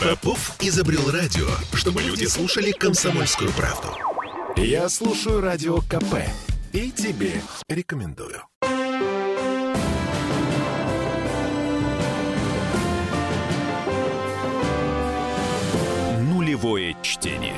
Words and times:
Попов 0.00 0.56
изобрел 0.60 1.10
радио, 1.10 1.46
чтобы 1.74 2.02
люди 2.02 2.24
слушали 2.24 2.72
комсомольскую 2.72 3.50
правду. 3.52 3.88
Я 4.56 4.88
слушаю 4.88 5.40
радио 5.40 5.78
КП 5.78 6.16
и 6.72 6.90
тебе 6.90 7.40
рекомендую. 7.68 8.42
Нулевое 16.22 16.96
чтение. 17.02 17.54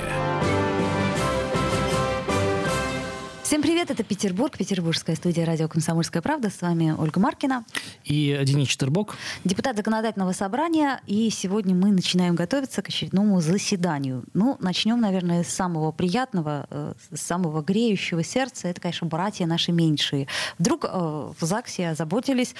Всем 3.52 3.60
привет, 3.60 3.90
это 3.90 4.02
Петербург, 4.02 4.56
петербургская 4.56 5.14
студия 5.14 5.44
радио 5.44 5.68
«Комсомольская 5.68 6.22
правда». 6.22 6.48
С 6.48 6.62
вами 6.62 6.96
Ольга 6.98 7.20
Маркина. 7.20 7.66
И 8.04 8.40
Денис 8.44 8.68
Четербок. 8.68 9.16
Депутат 9.44 9.76
законодательного 9.76 10.32
собрания. 10.32 11.00
И 11.06 11.30
сегодня 11.30 11.74
мы 11.74 11.92
начинаем 11.92 12.34
готовиться 12.34 12.82
к 12.82 12.88
очередному 12.88 13.40
заседанию. 13.40 14.24
Ну, 14.34 14.56
начнем, 14.60 15.00
наверное, 15.00 15.44
с 15.44 15.48
самого 15.48 15.92
приятного, 15.92 16.66
э, 16.70 16.94
с 17.12 17.20
самого 17.20 17.62
греющего 17.62 18.24
сердца. 18.24 18.68
Это, 18.68 18.80
конечно, 18.80 19.06
братья 19.06 19.46
наши 19.46 19.72
меньшие. 19.72 20.26
Вдруг 20.58 20.84
э, 20.84 20.88
в 20.88 21.36
ЗАГСе 21.40 21.90
озаботились 21.90 22.54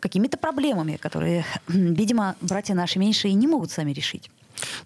какими-то 0.00 0.36
проблемами, 0.36 0.96
которые, 0.96 1.44
видимо, 1.68 2.36
братья 2.40 2.74
наши 2.74 2.98
меньшие 2.98 3.34
не 3.34 3.46
могут 3.46 3.70
сами 3.70 3.92
решить. 3.92 4.30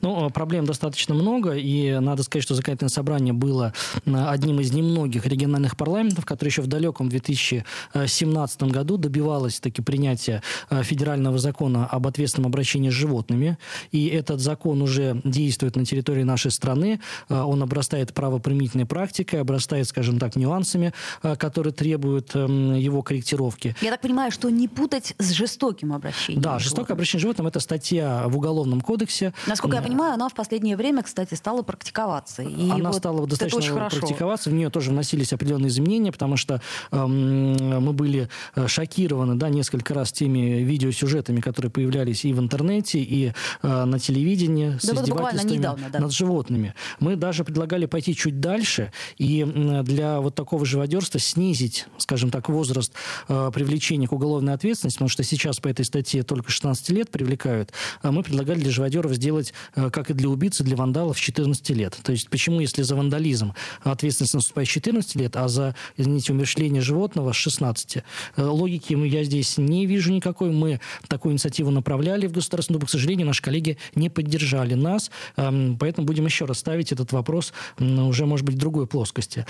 Ну, 0.00 0.24
а 0.26 0.30
проблем 0.30 0.64
достаточно 0.64 1.14
много, 1.14 1.52
и 1.52 1.98
надо 1.98 2.22
сказать, 2.22 2.44
что 2.44 2.54
законодательное 2.54 2.90
собрание 2.90 3.32
было 3.32 3.72
одним 4.04 4.60
из 4.60 4.72
немногих 4.72 5.26
региональных 5.26 5.76
парламентов, 5.76 6.24
который 6.24 6.48
еще 6.48 6.62
в 6.62 6.66
далеком 6.66 7.08
2017 7.08 8.62
году 8.64 8.96
добивалось 8.96 9.60
таки 9.60 9.82
принятия 9.82 10.42
э, 10.70 10.82
федерального 10.82 11.38
закона 11.38 11.86
об 11.86 12.06
ответственном 12.06 12.48
обращении 12.48 12.90
с 12.90 12.94
животными. 12.94 13.58
И 13.92 14.06
этот 14.08 14.40
закон 14.40 14.82
уже 14.82 15.20
действует 15.24 15.76
на 15.76 15.84
территории 15.84 16.22
нашей 16.22 16.50
страны. 16.50 17.00
Э, 17.28 17.40
он 17.42 17.62
обрастает 17.62 18.14
правоприменительной 18.14 18.86
практикой, 18.86 19.40
обрастает, 19.40 19.88
скажем 19.88 20.18
так, 20.18 20.36
нюансами, 20.36 20.92
которые 21.38 21.72
требуют 21.72 22.34
его 22.34 23.02
корректировки. 23.02 23.76
Я 23.80 23.90
так 23.90 24.00
понимаю, 24.00 24.30
что 24.30 24.50
не 24.50 24.68
путать 24.68 25.14
с 25.18 25.30
жестоким 25.32 25.92
обращением. 25.92 26.42
Да, 26.42 26.58
жестокое 26.58 26.94
обращение 26.94 27.20
с 27.20 27.22
животным– 27.22 27.46
это 27.48 27.60
статья 27.60 28.24
в 28.26 28.36
Уголовном 28.36 28.80
кодексе. 28.80 29.32
Насколько 29.46 29.77
я 29.78 29.86
понимаю, 29.86 30.14
она 30.14 30.28
в 30.28 30.34
последнее 30.34 30.76
время, 30.76 31.02
кстати, 31.02 31.34
стала 31.34 31.62
практиковаться. 31.62 32.42
И 32.42 32.70
она 32.70 32.90
вот 32.90 32.98
стала 32.98 33.26
достаточно 33.26 33.88
практиковаться. 33.88 34.50
В 34.50 34.52
нее 34.52 34.70
тоже 34.70 34.90
вносились 34.90 35.32
определенные 35.32 35.68
изменения, 35.68 36.12
потому 36.12 36.36
что 36.36 36.60
эм, 36.90 37.56
мы 37.82 37.92
были 37.92 38.28
э, 38.54 38.66
шокированы 38.66 39.36
да, 39.36 39.48
несколько 39.48 39.94
раз 39.94 40.12
теми 40.12 40.62
видеосюжетами, 40.62 41.40
которые 41.40 41.70
появлялись 41.70 42.24
и 42.24 42.32
в 42.32 42.38
интернете, 42.38 42.98
и 43.00 43.32
э, 43.62 43.84
на 43.84 43.98
телевидении 43.98 44.70
да, 44.70 44.78
с 44.78 44.84
издевательствами 44.84 45.56
недавно, 45.56 45.88
да. 45.90 45.98
над 46.00 46.12
животными. 46.12 46.74
Мы 47.00 47.16
даже 47.16 47.44
предлагали 47.44 47.86
пойти 47.86 48.14
чуть 48.14 48.40
дальше 48.40 48.92
и 49.16 49.44
для 49.82 50.20
вот 50.20 50.34
такого 50.34 50.64
живодерства 50.64 51.20
снизить, 51.20 51.86
скажем 51.98 52.30
так, 52.30 52.48
возраст 52.48 52.92
э, 53.28 53.50
привлечения 53.52 54.06
к 54.06 54.12
уголовной 54.12 54.54
ответственности, 54.54 54.98
потому 54.98 55.08
что 55.08 55.22
сейчас 55.22 55.60
по 55.60 55.68
этой 55.68 55.84
статье 55.84 56.22
только 56.22 56.50
16 56.50 56.88
лет 56.90 57.10
привлекают. 57.10 57.72
А 58.02 58.12
мы 58.12 58.22
предлагали 58.22 58.60
для 58.60 58.70
живодеров 58.70 59.12
сделать 59.14 59.52
как 59.74 60.10
и 60.10 60.14
для 60.14 60.28
убийцы, 60.28 60.64
для 60.64 60.76
вандалов 60.76 61.20
14 61.20 61.70
лет. 61.70 61.98
То 62.02 62.12
есть 62.12 62.28
почему, 62.28 62.60
если 62.60 62.82
за 62.82 62.96
вандализм 62.96 63.54
ответственность 63.82 64.34
наступает 64.34 64.68
с 64.68 64.72
14 64.72 65.16
лет, 65.16 65.36
а 65.36 65.48
за, 65.48 65.74
извините, 65.96 66.32
умершление 66.32 66.82
животного 66.82 67.32
с 67.32 67.36
16? 67.36 67.98
Э, 68.36 68.42
логики 68.44 68.94
я 69.06 69.24
здесь 69.24 69.58
не 69.58 69.86
вижу 69.86 70.12
никакой. 70.12 70.50
Мы 70.50 70.80
такую 71.08 71.32
инициативу 71.32 71.70
направляли 71.70 72.26
в 72.26 72.32
Государственную 72.32 72.80
Думу. 72.80 72.88
К 72.88 72.90
сожалению, 72.90 73.26
наши 73.26 73.42
коллеги 73.42 73.78
не 73.94 74.08
поддержали 74.10 74.74
нас. 74.74 75.10
Эм, 75.36 75.76
поэтому 75.78 76.06
будем 76.06 76.26
еще 76.26 76.44
раз 76.44 76.58
ставить 76.58 76.92
этот 76.92 77.12
вопрос 77.12 77.52
уже, 77.78 78.26
может 78.26 78.46
быть, 78.46 78.56
в 78.56 78.58
другой 78.58 78.86
плоскости. 78.86 79.46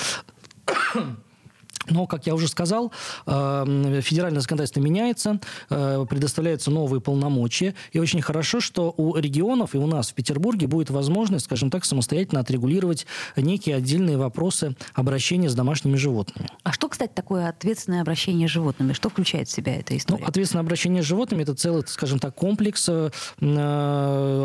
Но, 1.91 2.06
как 2.06 2.27
я 2.27 2.34
уже 2.34 2.49
сказал, 2.49 2.93
э, 3.27 4.00
федеральное 4.03 4.41
законодательство 4.41 4.81
меняется, 4.81 5.41
э, 5.71 6.05
предоставляются 6.09 6.71
новые 6.71 7.00
полномочия. 7.00 7.75
И 7.93 7.99
очень 7.99 8.21
хорошо, 8.21 8.61
что 8.61 8.94
у 8.97 9.16
регионов 9.16 9.75
и 9.75 9.78
у 9.78 9.87
нас 9.87 10.11
в 10.11 10.15
Петербурге 10.15 10.67
будет 10.67 10.91
возможность, 10.91 11.47
скажем 11.47 11.71
так, 11.71 11.84
самостоятельно 11.84 12.41
отрегулировать 12.41 13.06
некие 13.37 13.77
отдельные 13.77 14.17
вопросы 14.17 14.77
обращения 14.94 15.49
с 15.49 15.55
домашними 15.55 15.97
животными. 15.97 16.49
А 16.62 16.72
что, 16.72 16.88
кстати, 16.88 17.12
такое 17.15 17.49
ответственное 17.49 18.03
обращение 18.03 18.49
с 18.49 18.50
животными? 18.50 18.93
Что 18.93 19.09
включает 19.09 19.49
в 19.49 19.53
себя 19.53 19.77
эта 19.77 19.97
история? 19.97 20.22
Ну, 20.22 20.28
ответственное 20.28 20.62
обращение 20.62 21.03
с 21.03 21.06
животными– 21.06 21.43
это 21.44 21.55
целый, 21.55 21.84
скажем 21.87 22.19
так, 22.19 22.34
комплекс 22.34 22.88
э, 22.88 23.11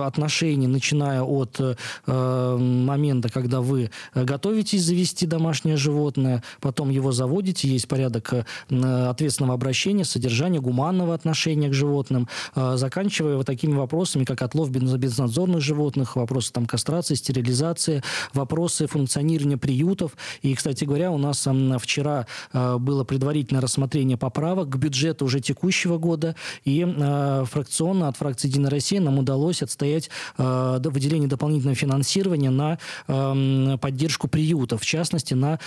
отношений, 0.05 0.67
начиная 0.67 1.21
от 1.23 1.59
момента, 2.05 3.29
когда 3.29 3.61
вы 3.61 3.91
готовитесь 4.13 4.83
завести 4.83 5.25
домашнее 5.25 5.77
животное, 5.77 6.43
потом 6.59 6.89
его 6.89 7.11
заводите, 7.23 7.69
есть 7.69 7.87
порядок 7.87 8.33
э, 8.33 8.43
ответственного 9.09 9.53
обращения, 9.53 10.03
содержания, 10.03 10.59
гуманного 10.59 11.13
отношения 11.13 11.69
к 11.69 11.73
животным, 11.73 12.27
э, 12.55 12.73
заканчивая 12.75 13.37
вот 13.37 13.45
такими 13.45 13.75
вопросами, 13.75 14.25
как 14.25 14.41
отлов 14.41 14.69
безнадзорных 14.71 15.61
животных, 15.61 16.17
вопросы 16.17 16.51
там 16.51 16.65
кастрации, 16.65 17.15
стерилизации, 17.15 18.03
вопросы 18.33 18.87
функционирования 18.87 19.57
приютов. 19.57 20.17
И, 20.41 20.53
кстати 20.53 20.83
говоря, 20.83 21.11
у 21.11 21.17
нас 21.17 21.47
вчера 21.79 22.27
э, 22.51 22.77
было 22.77 23.05
предварительное 23.05 23.61
рассмотрение 23.61 24.17
поправок 24.17 24.69
к 24.69 24.75
бюджету 24.75 25.23
уже 25.25 25.39
текущего 25.39 25.97
года, 25.97 26.35
и 26.65 26.83
фракционно 27.49 28.09
от 28.09 28.17
фракции 28.17 28.49
«Единая 28.49 28.69
Россия» 28.69 28.99
нам 28.99 29.17
удалось 29.17 29.61
отстоять 29.61 30.09
выделение 30.37 31.29
дополнительного 31.29 31.75
финансирования 31.75 32.49
на 32.49 33.77
поддержку 33.77 34.27
приютов, 34.27 34.81
в 34.81 34.85
частности, 34.85 35.35
на 35.35 35.59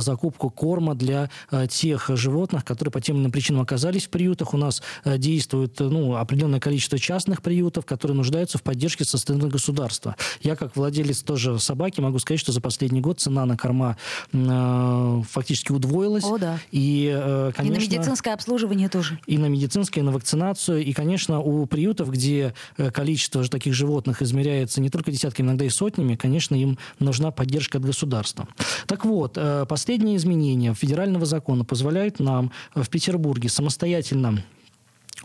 закупку 0.00 0.50
корма 0.50 0.94
для 0.94 1.03
для 1.04 1.30
э, 1.50 1.66
тех 1.68 2.10
животных, 2.14 2.64
которые 2.64 2.90
по 2.90 3.00
тем 3.00 3.16
или 3.16 3.22
иным 3.22 3.32
причинам 3.32 3.62
оказались 3.62 4.06
в 4.06 4.08
приютах. 4.08 4.54
У 4.54 4.56
нас 4.56 4.82
э, 5.04 5.18
действует 5.18 5.78
ну, 5.78 6.16
определенное 6.16 6.60
количество 6.60 6.98
частных 6.98 7.42
приютов, 7.42 7.84
которые 7.84 8.16
нуждаются 8.16 8.58
в 8.58 8.62
поддержке 8.62 9.04
со 9.04 9.18
стороны 9.18 9.48
государства. 9.48 10.16
Я, 10.42 10.56
как 10.56 10.76
владелец 10.76 11.22
тоже 11.22 11.58
собаки, 11.58 12.00
могу 12.00 12.18
сказать, 12.18 12.40
что 12.40 12.52
за 12.52 12.60
последний 12.60 13.00
год 13.00 13.20
цена 13.20 13.44
на 13.44 13.56
корма 13.56 13.96
э, 14.32 15.22
фактически 15.30 15.72
удвоилась. 15.72 16.24
О, 16.24 16.38
да. 16.38 16.58
И, 16.70 17.10
конечно, 17.56 17.62
и 17.62 17.70
на 17.70 17.92
медицинское 17.92 18.32
обслуживание 18.32 18.88
тоже. 18.88 19.18
И 19.26 19.38
на 19.38 19.46
медицинское, 19.46 20.00
и 20.00 20.02
на 20.02 20.12
вакцинацию. 20.12 20.82
И, 20.84 20.92
конечно, 20.92 21.40
у 21.40 21.66
приютов, 21.66 22.10
где 22.10 22.54
количество 22.92 23.46
таких 23.46 23.74
животных 23.74 24.22
измеряется 24.22 24.80
не 24.80 24.90
только 24.90 25.10
десятками, 25.10 25.46
иногда 25.46 25.64
и 25.64 25.68
сотнями, 25.68 26.16
конечно, 26.16 26.54
им 26.54 26.78
нужна 26.98 27.30
поддержка 27.30 27.78
от 27.78 27.84
государства. 27.84 28.48
Так 28.86 29.04
вот, 29.04 29.38
последние 29.68 30.16
изменения 30.16 30.74
федерального 30.74 31.26
закона 31.26 31.64
позволяют 31.64 32.20
нам 32.20 32.50
в 32.74 32.88
Петербурге 32.88 33.48
самостоятельно 33.48 34.42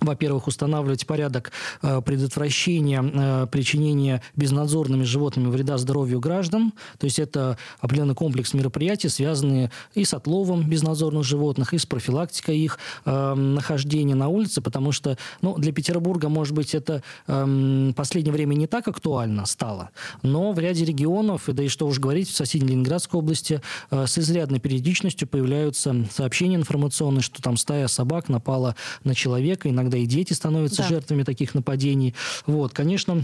во-первых, 0.01 0.47
устанавливать 0.47 1.05
порядок 1.05 1.51
э, 1.81 2.01
предотвращения 2.01 3.03
э, 3.03 3.47
причинения 3.47 4.21
безнадзорными 4.35 5.03
животными 5.03 5.47
вреда 5.47 5.77
здоровью 5.77 6.19
граждан. 6.19 6.73
То 6.97 7.05
есть 7.05 7.19
это 7.19 7.57
определенный 7.79 8.15
комплекс 8.15 8.53
мероприятий, 8.53 9.09
связанные 9.09 9.71
и 9.93 10.05
с 10.05 10.13
отловом 10.13 10.67
безнадзорных 10.67 11.23
животных, 11.23 11.73
и 11.73 11.77
с 11.77 11.85
профилактикой 11.85 12.57
их 12.57 12.79
э, 13.05 13.33
нахождения 13.33 14.15
на 14.15 14.27
улице, 14.27 14.61
потому 14.61 14.91
что 14.91 15.17
ну, 15.41 15.57
для 15.57 15.71
Петербурга, 15.71 16.29
может 16.29 16.53
быть, 16.53 16.75
это 16.75 17.03
э, 17.27 17.91
последнее 17.95 18.33
время 18.33 18.55
не 18.55 18.67
так 18.67 18.87
актуально 18.87 19.45
стало, 19.45 19.89
но 20.21 20.51
в 20.51 20.59
ряде 20.59 20.85
регионов, 20.85 21.49
и 21.49 21.53
да 21.53 21.63
и 21.63 21.67
что 21.67 21.87
уж 21.87 21.99
говорить, 21.99 22.29
в 22.29 22.35
соседней 22.35 22.69
Ленинградской 22.69 23.19
области 23.19 23.61
с 23.91 24.17
изрядной 24.17 24.59
периодичностью 24.59 25.27
появляются 25.27 25.95
сообщения 26.11 26.55
информационные, 26.55 27.21
что 27.21 27.41
там 27.41 27.57
стая 27.57 27.87
собак 27.87 28.29
напала 28.29 28.75
на 29.03 29.15
человека, 29.15 29.69
иногда 29.69 29.88
и 29.97 30.05
дети 30.05 30.33
становятся 30.33 30.83
да. 30.83 30.87
жертвами 30.89 31.23
таких 31.23 31.53
нападений. 31.53 32.15
Вот, 32.45 32.73
конечно, 32.73 33.23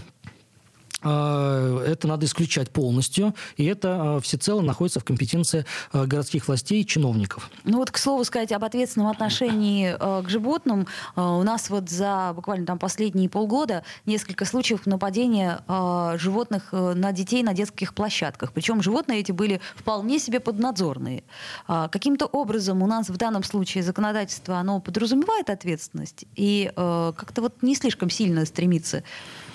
это 1.05 2.07
надо 2.07 2.25
исключать 2.25 2.71
полностью, 2.71 3.35
и 3.57 3.65
это 3.65 4.15
а, 4.15 4.19
всецело 4.19 4.61
находится 4.61 4.99
в 4.99 5.03
компетенции 5.03 5.65
а, 5.91 6.05
городских 6.05 6.47
властей 6.47 6.81
и 6.81 6.85
чиновников. 6.85 7.49
Ну 7.63 7.77
вот, 7.77 7.91
к 7.91 7.97
слову 7.97 8.23
сказать, 8.23 8.51
об 8.51 8.63
ответственном 8.63 9.09
отношении 9.09 9.95
к 9.95 10.29
животным, 10.29 10.87
у 11.15 11.43
нас 11.43 11.69
вот 11.69 11.89
за 11.89 12.33
буквально 12.35 12.65
там 12.65 12.79
последние 12.79 13.29
полгода 13.29 13.83
несколько 14.05 14.45
случаев 14.45 14.85
нападения 14.85 15.61
животных 16.17 16.69
э, 16.71 16.93
на 16.93 17.11
детей 17.11 17.43
на 17.43 17.53
детских 17.53 17.93
площадках. 17.93 18.51
Причем 18.53 18.81
животные 18.81 19.19
эти 19.19 19.31
были 19.31 19.61
вполне 19.75 20.19
себе 20.19 20.39
поднадзорные. 20.39 21.23
Каким-то 21.67 22.25
образом 22.25 22.81
у 22.81 22.87
нас 22.87 23.09
в 23.09 23.17
данном 23.17 23.43
случае 23.43 23.83
законодательство, 23.83 24.57
оно 24.57 24.79
подразумевает 24.79 25.49
ответственность 25.49 26.25
и 26.35 26.71
э, 26.75 27.13
как-то 27.15 27.41
вот 27.41 27.61
не 27.61 27.75
слишком 27.75 28.09
сильно 28.09 28.45
стремится 28.45 29.03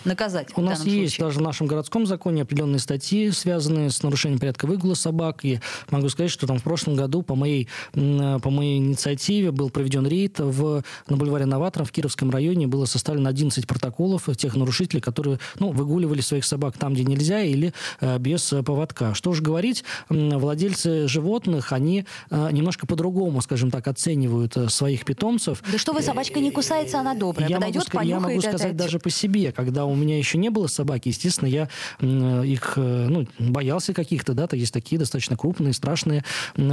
наказать. 0.05 0.49
У 0.56 0.62
нас 0.62 0.85
есть 0.85 1.14
случае. 1.14 1.26
даже 1.26 1.38
в 1.38 1.43
нашем 1.43 1.67
городском 1.67 2.06
законе 2.06 2.43
определенные 2.43 2.79
статьи, 2.79 3.31
связанные 3.31 3.91
с 3.91 4.02
нарушением 4.02 4.38
порядка 4.38 4.67
выгула 4.67 4.94
собак. 4.94 5.44
И 5.44 5.61
могу 5.91 6.08
сказать, 6.08 6.31
что 6.31 6.47
там 6.47 6.58
в 6.58 6.62
прошлом 6.62 6.97
году 6.97 7.23
по 7.23 7.35
моей, 7.35 7.69
по 7.93 8.50
моей 8.50 8.79
инициативе 8.79 9.50
был 9.50 9.70
проведен 9.70 10.06
рейд 10.06 10.38
в, 10.38 10.82
на 11.08 11.17
бульваре 11.17 11.47
Новаторов 11.47 11.88
в 11.88 11.93
Кировском 11.93 12.31
районе. 12.31 12.67
Было 12.67 12.85
составлено 12.85 13.29
11 13.29 13.67
протоколов 13.67 14.29
тех 14.37 14.56
нарушителей, 14.56 15.00
которые 15.00 15.38
ну, 15.58 15.70
выгуливали 15.70 16.20
своих 16.20 16.44
собак 16.44 16.79
там, 16.79 16.94
где 16.94 17.05
нельзя, 17.05 17.43
или 17.43 17.73
э, 18.00 18.19
без 18.19 18.53
поводка. 18.64 19.14
Что 19.14 19.32
же 19.32 19.43
говорить, 19.43 19.85
владельцы 20.08 21.08
животных, 21.08 21.73
они 21.73 22.06
э, 22.31 22.49
немножко 22.53 22.87
по-другому, 22.87 23.41
скажем 23.41 23.70
так, 23.70 23.87
оценивают 23.88 24.56
э, 24.56 24.69
своих 24.69 25.05
питомцев. 25.05 25.62
Да 25.70 25.79
что 25.79 25.93
вы, 25.93 26.03
собачка 26.03 26.41
не 26.41 26.50
кусается, 26.50 27.00
она 27.00 27.14
добрая. 27.14 27.49
Я 27.49 27.56
Подойдет, 27.56 27.93
могу, 27.93 28.06
я 28.06 28.20
могу 28.20 28.41
сказать 28.41 28.76
даже 28.76 28.99
по 28.99 29.11
себе, 29.11 29.53
когда 29.53 29.85
у 29.91 29.97
меня 29.97 30.19
еще 30.19 30.39
не 30.39 30.51
было 30.51 30.67
собаки, 30.67 31.09
естественно, 31.09 31.49
я 31.49 31.69
их 32.01 32.75
ну, 32.77 33.27
боялся 33.39 33.93
каких-то, 33.93 34.35
да, 34.35 34.47
то 34.47 34.57
есть 34.57 34.73
такие 34.73 34.99
достаточно 34.99 35.37
крупные, 35.37 35.73
страшные 35.73 36.25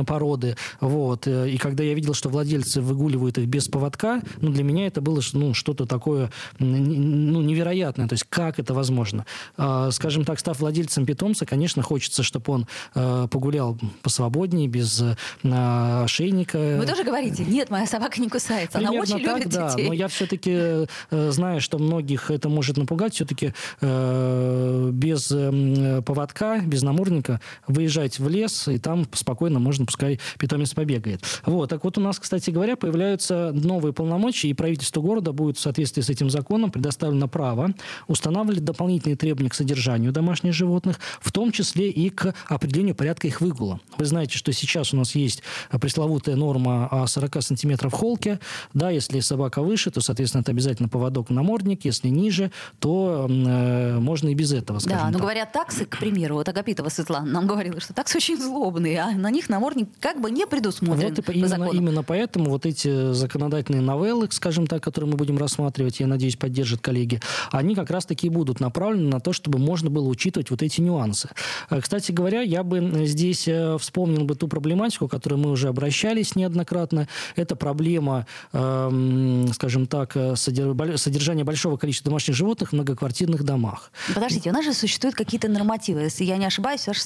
породы. 0.06 0.56
Вот. 0.80 1.28
И 1.28 1.58
когда 1.58 1.84
я 1.84 1.94
видел, 1.94 2.14
что 2.14 2.30
владельцы 2.30 2.82
выгуливают 2.82 3.38
их 3.38 3.48
без 3.48 3.68
поводка, 3.68 4.22
ну, 4.42 4.52
для 4.52 4.64
меня 4.64 4.88
это 4.88 5.02
было 5.02 5.22
ну, 5.34 5.54
что-то 5.54 5.86
такое 5.86 6.32
ну, 6.60 7.42
невероятное. 7.42 8.08
То 8.08 8.14
есть 8.14 8.26
как 8.30 8.60
это 8.60 8.74
возможно? 8.74 9.26
А, 9.58 9.92
скажем 9.92 10.26
так, 10.26 10.40
став 10.40 10.60
владельцем 10.60 11.06
питомца, 11.06 11.46
конечно, 11.46 11.82
хочется, 11.82 12.24
чтобы 12.24 12.54
он 12.54 12.68
а, 12.96 13.28
погулял 13.28 13.78
посвободнее, 14.02 14.68
без 14.68 15.04
ошейника. 15.44 16.78
Вы 16.80 16.86
тоже 16.86 17.04
говорите, 17.04 17.44
нет, 17.46 17.70
моя 17.70 17.86
собака 17.86 18.20
не 18.22 18.30
кусается, 18.30 18.78
Примерно 18.78 19.04
она 19.04 19.04
очень 19.04 19.26
так, 19.26 19.38
любит 19.38 19.54
да, 19.54 19.70
детей. 19.70 19.88
Но 19.88 19.94
я 19.94 20.08
все-таки, 20.08 20.52
э, 20.54 20.86
знаю, 21.10 21.62
что 21.62 21.78
многих 21.78 22.32
это 22.32 22.50
может 22.50 22.78
напугать, 22.78 23.07
все-таки 23.14 23.54
э, 23.82 24.90
без 24.94 25.32
э, 25.32 26.02
поводка, 26.06 26.60
без 26.60 26.84
намордника 26.84 27.42
выезжать 27.68 28.20
в 28.20 28.28
лес, 28.30 28.68
и 28.68 28.78
там 28.78 29.08
спокойно 29.14 29.60
можно, 29.60 29.86
пускай 29.86 30.20
питомец 30.40 30.74
побегает. 30.74 31.24
Вот, 31.46 31.70
так 31.70 31.84
вот 31.84 31.98
у 31.98 32.02
нас, 32.02 32.20
кстати 32.20 32.50
говоря, 32.50 32.76
появляются 32.76 33.52
новые 33.54 33.94
полномочия, 33.94 34.50
и 34.50 34.54
правительство 34.54 35.02
города 35.02 35.32
будет 35.32 35.58
в 35.58 35.62
соответствии 35.62 36.02
с 36.02 36.10
этим 36.10 36.30
законом 36.30 36.72
предоставлено 36.72 37.28
право 37.28 37.74
устанавливать 38.08 38.64
дополнительные 38.64 39.16
требования 39.16 39.50
к 39.50 39.54
содержанию 39.54 40.12
домашних 40.12 40.54
животных, 40.54 41.00
в 41.20 41.32
том 41.32 41.52
числе 41.52 41.90
и 41.90 42.10
к 42.10 42.34
определению 42.48 42.96
порядка 42.96 43.28
их 43.28 43.42
выгула. 43.42 43.80
Вы 43.98 44.06
знаете, 44.06 44.38
что 44.38 44.52
сейчас 44.54 44.94
у 44.94 44.98
нас 44.98 45.16
есть 45.16 45.44
пресловутая 45.70 46.36
норма 46.36 46.88
о 46.88 47.08
40 47.08 47.42
сантиметров 47.44 47.94
холке. 47.94 48.40
Да, 48.74 48.90
если 48.90 49.20
собака 49.20 49.62
выше, 49.62 49.92
то, 49.92 50.02
соответственно, 50.02 50.42
это 50.42 50.52
обязательно 50.52 50.90
поводок 50.90 51.30
намордник. 51.30 51.86
Если 51.86 52.10
ниже, 52.10 52.52
то 52.80 52.97
э, 53.30 54.00
можно 54.00 54.30
и 54.30 54.34
без 54.34 54.52
этого, 54.54 54.80
скажем 54.80 54.98
Да, 55.00 55.06
но 55.08 55.12
так. 55.14 55.22
говорят, 55.22 55.52
таксы, 55.52 55.86
к 55.86 55.98
примеру, 56.00 56.36
вот 56.36 56.48
Агапитова 56.50 56.90
Светлана 56.90 57.26
нам 57.32 57.48
говорила, 57.48 57.80
что 57.80 57.94
таксы 57.94 58.18
очень 58.18 58.38
злобные, 58.42 59.02
а 59.02 59.12
на 59.12 59.30
них 59.32 59.50
намордник 59.50 59.90
как 60.00 60.22
бы 60.22 60.32
не 60.32 60.46
предусмотрен 60.48 61.10
Вот 61.10 61.20
и 61.20 61.22
по- 61.22 61.32
именно, 61.32 61.48
закону. 61.48 61.72
именно 61.74 62.04
поэтому 62.04 62.50
вот 62.50 62.66
эти 62.66 63.14
законодательные 63.14 63.82
новеллы, 63.82 64.28
скажем 64.32 64.68
так, 64.68 64.84
которые 64.84 65.12
мы 65.12 65.18
будем 65.18 65.38
рассматривать, 65.38 66.00
я 66.00 66.08
надеюсь, 66.08 66.36
поддержат 66.36 66.82
коллеги, 66.82 67.20
они 67.52 67.76
как 67.76 67.90
раз-таки 67.90 68.28
и 68.28 68.30
будут 68.30 68.60
направлены 68.60 69.10
на 69.10 69.20
то, 69.20 69.34
чтобы 69.34 69.60
можно 69.60 69.90
было 69.90 70.08
учитывать 70.08 70.50
вот 70.52 70.62
эти 70.62 70.82
нюансы. 70.82 71.30
Э, 71.70 71.80
Кстати 71.82 72.12
говоря, 72.12 72.42
я 72.42 72.64
бы 72.64 73.06
здесь 73.06 73.48
э, 73.48 73.78
вспомнил 73.80 74.24
бы 74.26 74.36
ту 74.36 74.48
проблематику, 74.48 75.08
к 75.08 75.12
которой 75.12 75.36
мы 75.36 75.52
уже 75.52 75.68
обращались 75.70 76.36
неоднократно. 76.36 77.08
Это 77.36 77.56
проблема, 77.56 78.26
эм, 78.54 79.48
скажем 79.54 79.88
так, 79.88 80.16
э, 80.16 80.36
содержания 80.36 81.44
большого 81.44 81.78
количества 81.78 82.10
домашних 82.10 82.36
животных 82.36 82.70
в 82.72 82.76
многоквартирных 82.88 83.44
домах. 83.44 83.92
Подождите, 84.14 84.50
у 84.50 84.54
нас 84.54 84.66
же 84.66 84.74
существуют 84.74 85.16
какие-то 85.16 85.48
нормативы. 85.48 86.02
Если 86.02 86.24
я 86.24 86.38
не 86.38 86.46
ошибаюсь, 86.46 86.88
аж 86.88 87.02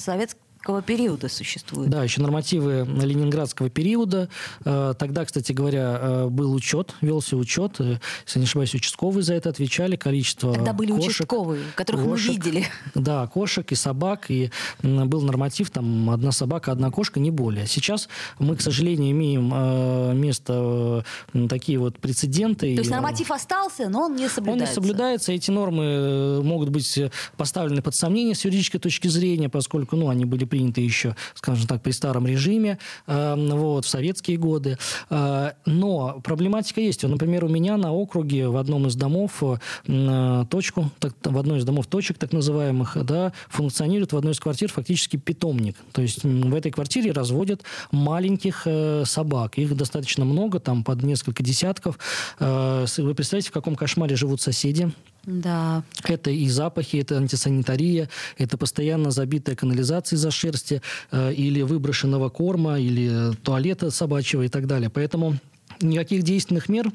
советского 0.62 0.82
периода 0.82 1.28
существует. 1.28 1.90
Да, 1.90 2.04
еще 2.04 2.20
нормативы 2.20 2.86
ленинградского 2.86 3.68
периода. 3.68 4.28
Э, 4.64 4.94
Тогда, 4.98 5.24
кстати 5.24 5.52
говоря, 5.52 5.98
э, 6.00 6.28
был 6.28 6.54
учет, 6.54 6.94
велся 7.00 7.36
учет. 7.36 7.80
э, 7.80 7.98
Если 8.26 8.38
не 8.38 8.44
ошибаюсь, 8.44 8.74
участковые 8.74 9.22
за 9.24 9.34
это 9.34 9.48
отвечали. 9.48 9.96
Количество 9.96 10.54
Тогда 10.54 10.72
были 10.72 10.92
кошек, 10.92 11.10
участковые, 11.10 11.62
которых 11.74 12.04
кошек, 12.04 12.28
мы 12.28 12.34
видели. 12.34 12.66
Да, 12.94 13.26
кошек 13.26 13.70
и 13.72 13.74
собак. 13.74 14.30
И 14.30 14.50
был 14.82 15.22
норматив, 15.22 15.70
там, 15.70 16.10
одна 16.10 16.32
собака, 16.32 16.72
одна 16.72 16.90
кошка, 16.90 17.18
не 17.20 17.30
более. 17.30 17.66
Сейчас 17.66 18.08
мы, 18.38 18.56
к 18.56 18.60
сожалению, 18.60 19.10
имеем 19.10 20.20
место 20.20 21.04
такие 21.48 21.78
вот 21.78 21.98
прецеденты. 21.98 22.74
То 22.74 22.80
есть 22.80 22.90
норматив 22.90 23.30
остался, 23.30 23.88
но 23.88 24.02
он 24.02 24.16
не 24.16 24.24
он 24.24 24.30
соблюдается. 24.30 24.66
не 24.66 24.74
соблюдается, 24.74 25.32
эти 25.32 25.50
нормы 25.50 26.42
могут 26.42 26.68
быть 26.68 27.00
поставлены 27.36 27.82
под 27.82 27.94
сомнение 27.94 28.34
с 28.34 28.44
юридической 28.44 28.78
точки 28.78 29.08
зрения, 29.08 29.48
поскольку 29.48 29.96
ну, 29.96 30.08
они 30.08 30.24
были 30.24 30.44
приняты 30.52 30.82
еще, 30.82 31.16
скажем 31.34 31.66
так, 31.66 31.80
при 31.80 31.92
старом 31.92 32.26
режиме, 32.26 32.78
э, 33.06 33.34
вот, 33.38 33.86
в 33.86 33.88
советские 33.88 34.36
годы. 34.36 34.76
Э, 35.08 35.52
но 35.64 36.20
проблематика 36.22 36.82
есть. 36.82 37.04
Например, 37.04 37.46
у 37.46 37.48
меня 37.48 37.78
на 37.78 37.90
округе 37.90 38.48
в 38.48 38.58
одном 38.58 38.86
из 38.86 38.94
домов 38.94 39.42
э, 39.42 40.44
точку, 40.50 40.90
в 41.24 41.38
одной 41.38 41.60
из 41.60 41.64
домов 41.64 41.86
точек 41.86 42.18
так 42.18 42.32
называемых, 42.32 42.98
да, 43.02 43.32
функционирует 43.48 44.12
в 44.12 44.16
одной 44.18 44.34
из 44.34 44.40
квартир 44.40 44.70
фактически 44.70 45.16
питомник. 45.16 45.76
То 45.92 46.02
есть 46.02 46.22
в 46.22 46.54
этой 46.54 46.70
квартире 46.70 47.12
разводят 47.12 47.62
маленьких 47.90 48.64
э, 48.66 49.04
собак. 49.06 49.56
Их 49.56 49.74
достаточно 49.74 50.26
много, 50.26 50.60
там 50.60 50.84
под 50.84 51.02
несколько 51.02 51.42
десятков. 51.42 51.98
Вы 52.38 53.14
представляете, 53.14 53.48
в 53.48 53.52
каком 53.52 53.74
кошмаре 53.74 54.16
живут 54.16 54.42
соседи? 54.42 54.92
Да. 55.24 55.84
Это 56.04 56.30
и 56.30 56.48
запахи, 56.48 56.96
это 56.96 57.16
антисанитария, 57.16 58.08
это 58.38 58.58
постоянно 58.58 59.10
забитая 59.10 59.54
канализация 59.54 60.16
из-за 60.16 60.30
шерсти 60.30 60.82
э, 61.10 61.32
или 61.32 61.62
выброшенного 61.62 62.28
корма, 62.28 62.78
или 62.80 63.32
туалета 63.42 63.90
собачьего 63.90 64.42
и 64.42 64.48
так 64.48 64.66
далее. 64.66 64.90
Поэтому 64.90 65.38
никаких 65.80 66.22
действенных 66.22 66.68
мер 66.68 66.90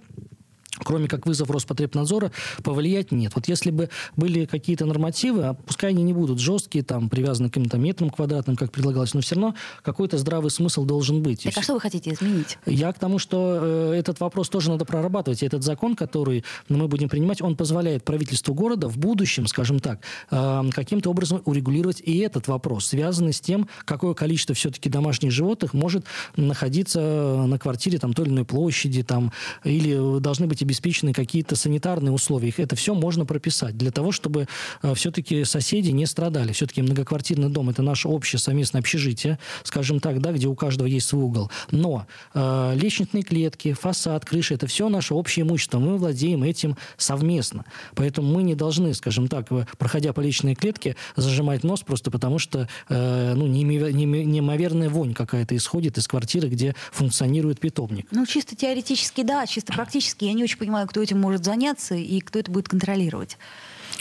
кроме 0.88 1.10
как 1.10 1.26
вызов 1.26 1.52
Роспотребнадзора, 1.52 2.32
повлиять 2.64 3.12
нет. 3.12 3.34
Вот 3.36 3.50
если 3.50 3.72
бы 3.72 3.90
были 4.16 4.46
какие-то 4.46 4.86
нормативы, 4.86 5.44
а 5.44 5.54
пускай 5.54 5.90
они 5.90 6.02
не 6.02 6.14
будут 6.14 6.40
жесткие, 6.40 6.82
там, 6.82 7.10
привязаны 7.10 7.50
к 7.50 7.54
каким-то 7.56 7.78
метрам 7.78 8.10
квадратным, 8.10 8.56
как 8.56 8.72
предлагалось, 8.72 9.14
но 9.14 9.20
все 9.20 9.36
равно 9.36 9.54
какой-то 9.84 10.18
здравый 10.18 10.50
смысл 10.50 10.86
должен 10.86 11.22
быть. 11.22 11.44
Так 11.44 11.58
а 11.58 11.62
что 11.62 11.74
вы 11.74 11.82
хотите 11.82 12.14
изменить? 12.14 12.58
я 12.66 12.94
к 12.94 13.00
тому, 13.00 13.20
что 13.20 13.60
э, 13.62 13.96
этот 14.00 14.22
вопрос 14.22 14.48
тоже 14.48 14.70
надо 14.70 14.86
прорабатывать. 14.86 15.44
И 15.44 15.46
этот 15.46 15.62
закон, 15.62 15.98
который 15.98 16.46
мы 16.70 16.88
будем 16.88 17.10
принимать, 17.10 17.42
он 17.42 17.58
позволяет 17.58 18.06
правительству 18.06 18.54
города 18.54 18.88
в 18.88 18.98
будущем, 18.98 19.46
скажем 19.48 19.82
так, 19.82 20.00
э, 20.32 20.64
каким-то 20.74 21.10
образом 21.10 21.42
урегулировать 21.44 22.00
и 22.00 22.20
этот 22.20 22.48
вопрос, 22.48 22.86
связанный 22.86 23.34
с 23.34 23.42
тем, 23.42 23.68
какое 23.84 24.14
количество 24.14 24.56
все-таки 24.56 24.90
домашних 24.90 25.32
животных 25.32 25.74
может 25.74 26.06
находиться 26.38 27.44
на 27.46 27.60
квартире 27.60 28.00
там, 28.00 28.14
той 28.14 28.28
или 28.28 28.34
иной 28.34 28.46
площади, 28.46 29.04
там, 29.04 29.34
или 29.66 30.22
должны 30.22 30.48
быть 30.48 30.62
обеспечены 30.62 30.77
какие-то 31.14 31.56
санитарные 31.56 32.12
условия. 32.12 32.50
Их 32.50 32.60
Это 32.60 32.76
все 32.76 32.94
можно 32.94 33.26
прописать 33.26 33.78
для 33.78 33.92
того, 33.92 34.12
чтобы 34.12 34.48
э, 34.82 34.94
все-таки 34.96 35.44
соседи 35.44 35.92
не 35.92 36.06
страдали. 36.06 36.52
Все-таки 36.52 36.82
многоквартирный 36.82 37.50
дом– 37.50 37.70
это 37.72 37.82
наше 37.82 38.08
общее 38.08 38.40
совместное 38.40 38.82
общежитие, 38.82 39.40
скажем 39.64 40.00
так, 40.00 40.22
да, 40.22 40.32
где 40.32 40.48
у 40.48 40.56
каждого 40.56 40.88
есть 40.88 41.08
свой 41.08 41.24
угол. 41.24 41.52
Но 41.72 42.08
э, 42.34 42.74
лестничные 42.76 43.24
клетки, 43.24 43.74
фасад, 43.74 44.26
крыша– 44.26 44.54
это 44.56 44.68
все 44.68 44.90
наше 44.90 45.14
общее 45.14 45.46
имущество. 45.46 45.80
Мы 45.80 45.98
владеем 45.98 46.44
этим 46.44 46.78
совместно. 46.98 47.66
Поэтому 47.96 48.34
мы 48.34 48.44
не 48.44 48.56
должны, 48.56 48.94
скажем 48.94 49.28
так, 49.28 49.52
э, 49.52 49.66
проходя 49.78 50.14
по 50.14 50.22
личной 50.22 50.56
клетке, 50.56 50.96
зажимать 51.16 51.64
нос 51.64 51.82
просто 51.82 52.12
потому, 52.12 52.40
что 52.40 52.68
э, 52.90 53.34
ну, 53.36 53.48
неимовер- 53.48 53.92
неимовер- 53.92 54.26
неимоверная 54.26 54.90
вонь 54.90 55.14
какая-то 55.14 55.56
исходит 55.56 55.98
из 55.98 56.08
квартиры, 56.08 56.50
где 56.50 56.76
функционирует 56.92 57.60
питомник. 57.60 58.08
Ну, 58.12 58.26
чисто 58.26 58.56
теоретически, 58.56 59.24
да, 59.24 59.46
чисто 59.46 59.74
практически. 59.74 60.26
Я 60.26 60.34
не 60.34 60.44
очень 60.44 60.58
понимаю, 60.68 60.88
кто 60.88 61.02
этим 61.02 61.22
может 61.22 61.46
заняться 61.46 61.96
и 61.96 62.20
кто 62.20 62.40
это 62.40 62.52
будет 62.52 62.68
контролировать. 62.68 63.38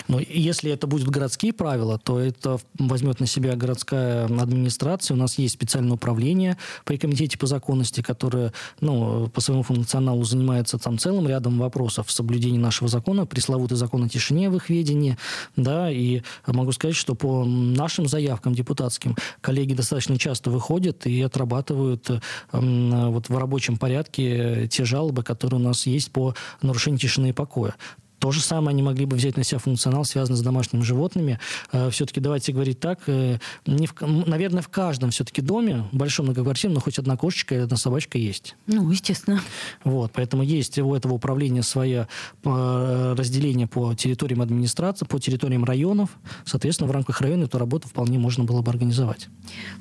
Но 0.09 0.21
если 0.21 0.71
это 0.71 0.87
будут 0.87 1.09
городские 1.09 1.53
правила, 1.53 1.99
то 1.99 2.19
это 2.21 2.59
возьмет 2.79 3.21
на 3.21 3.27
себя 3.27 3.57
городская 3.57 4.27
администрация. 4.27 5.15
У 5.15 5.19
нас 5.19 5.39
есть 5.39 5.55
специальное 5.55 5.95
управление 5.95 6.57
при 6.85 6.97
комитете 6.97 7.39
по 7.39 7.47
законности, 7.47 8.01
которое 8.01 8.53
ну, 8.81 9.29
по 9.29 9.41
своему 9.41 9.63
функционалу 9.63 10.25
занимается 10.25 10.79
там 10.79 10.99
целым 10.99 11.29
рядом 11.29 11.59
вопросов 11.59 12.11
соблюдения 12.11 12.59
нашего 12.59 12.89
закона, 12.89 13.27
пресловутый 13.27 13.77
закон 13.77 14.05
о 14.05 14.09
тишине 14.09 14.51
в 14.51 14.57
их 14.57 14.71
ведении. 14.71 15.17
Да, 15.57 15.91
и 15.91 16.23
могу 16.47 16.73
сказать, 16.73 16.97
что 16.97 17.15
по 17.15 17.45
нашим 17.45 18.07
заявкам 18.07 18.55
депутатским 18.55 19.17
коллеги 19.41 19.75
достаточно 19.75 20.19
часто 20.19 20.51
выходят 20.51 21.07
и 21.07 21.21
отрабатывают 21.23 22.11
э, 22.11 22.21
вот 22.53 23.29
в 23.29 23.37
рабочем 23.37 23.77
порядке 23.77 24.69
те 24.69 24.85
жалобы, 24.85 25.23
которые 25.23 25.61
у 25.61 25.63
нас 25.63 25.87
есть 25.87 26.13
по 26.13 26.35
нарушению 26.63 26.99
тишины 26.99 27.31
и 27.31 27.33
покоя. 27.33 27.75
То 28.19 28.33
же 28.33 28.41
самое 28.41 28.71
они 28.71 28.83
могли 28.83 29.05
бы 29.05 29.17
взять 29.17 29.37
на 29.37 29.45
себя 29.45 29.59
функционал, 29.59 30.05
связанный 30.05 30.39
с 30.39 30.43
домашними 30.43 30.83
животными. 30.83 31.39
Э, 31.73 31.91
все-таки 31.91 32.21
давайте 32.21 32.53
говорить 32.53 32.81
так, 32.81 33.01
э, 33.09 33.39
не 33.67 33.87
в, 33.87 33.95
наверное, 34.01 34.63
в 34.63 34.69
каждом 34.69 35.11
все-таки 35.11 35.43
доме, 35.43 35.85
большом 35.93 36.27
многоквартирном, 36.27 36.75
но 36.77 36.81
хоть 36.81 36.99
одна 36.99 37.17
кошечка 37.17 37.55
или 37.55 37.63
одна 37.63 37.77
собачка 37.77 38.19
есть. 38.19 38.57
Ну, 38.67 38.91
естественно. 38.91 39.41
Вот, 39.85 40.13
поэтому 40.15 40.43
есть 40.43 40.79
у 40.79 40.95
этого 40.95 41.15
управления 41.15 41.63
свое 41.63 42.09
э, 42.45 43.15
разделение 43.17 43.67
по 43.67 43.95
территориям 43.95 44.41
администрации, 44.41 45.05
по 45.05 45.19
территориям 45.19 45.65
районов. 45.65 46.11
Соответственно, 46.45 46.89
в 46.89 46.93
рамках 46.93 47.21
района 47.21 47.45
эту 47.45 47.59
работу 47.59 47.89
вполне 47.89 48.19
можно 48.19 48.45
было 48.45 48.63
бы 48.63 48.71
организовать. 48.71 49.29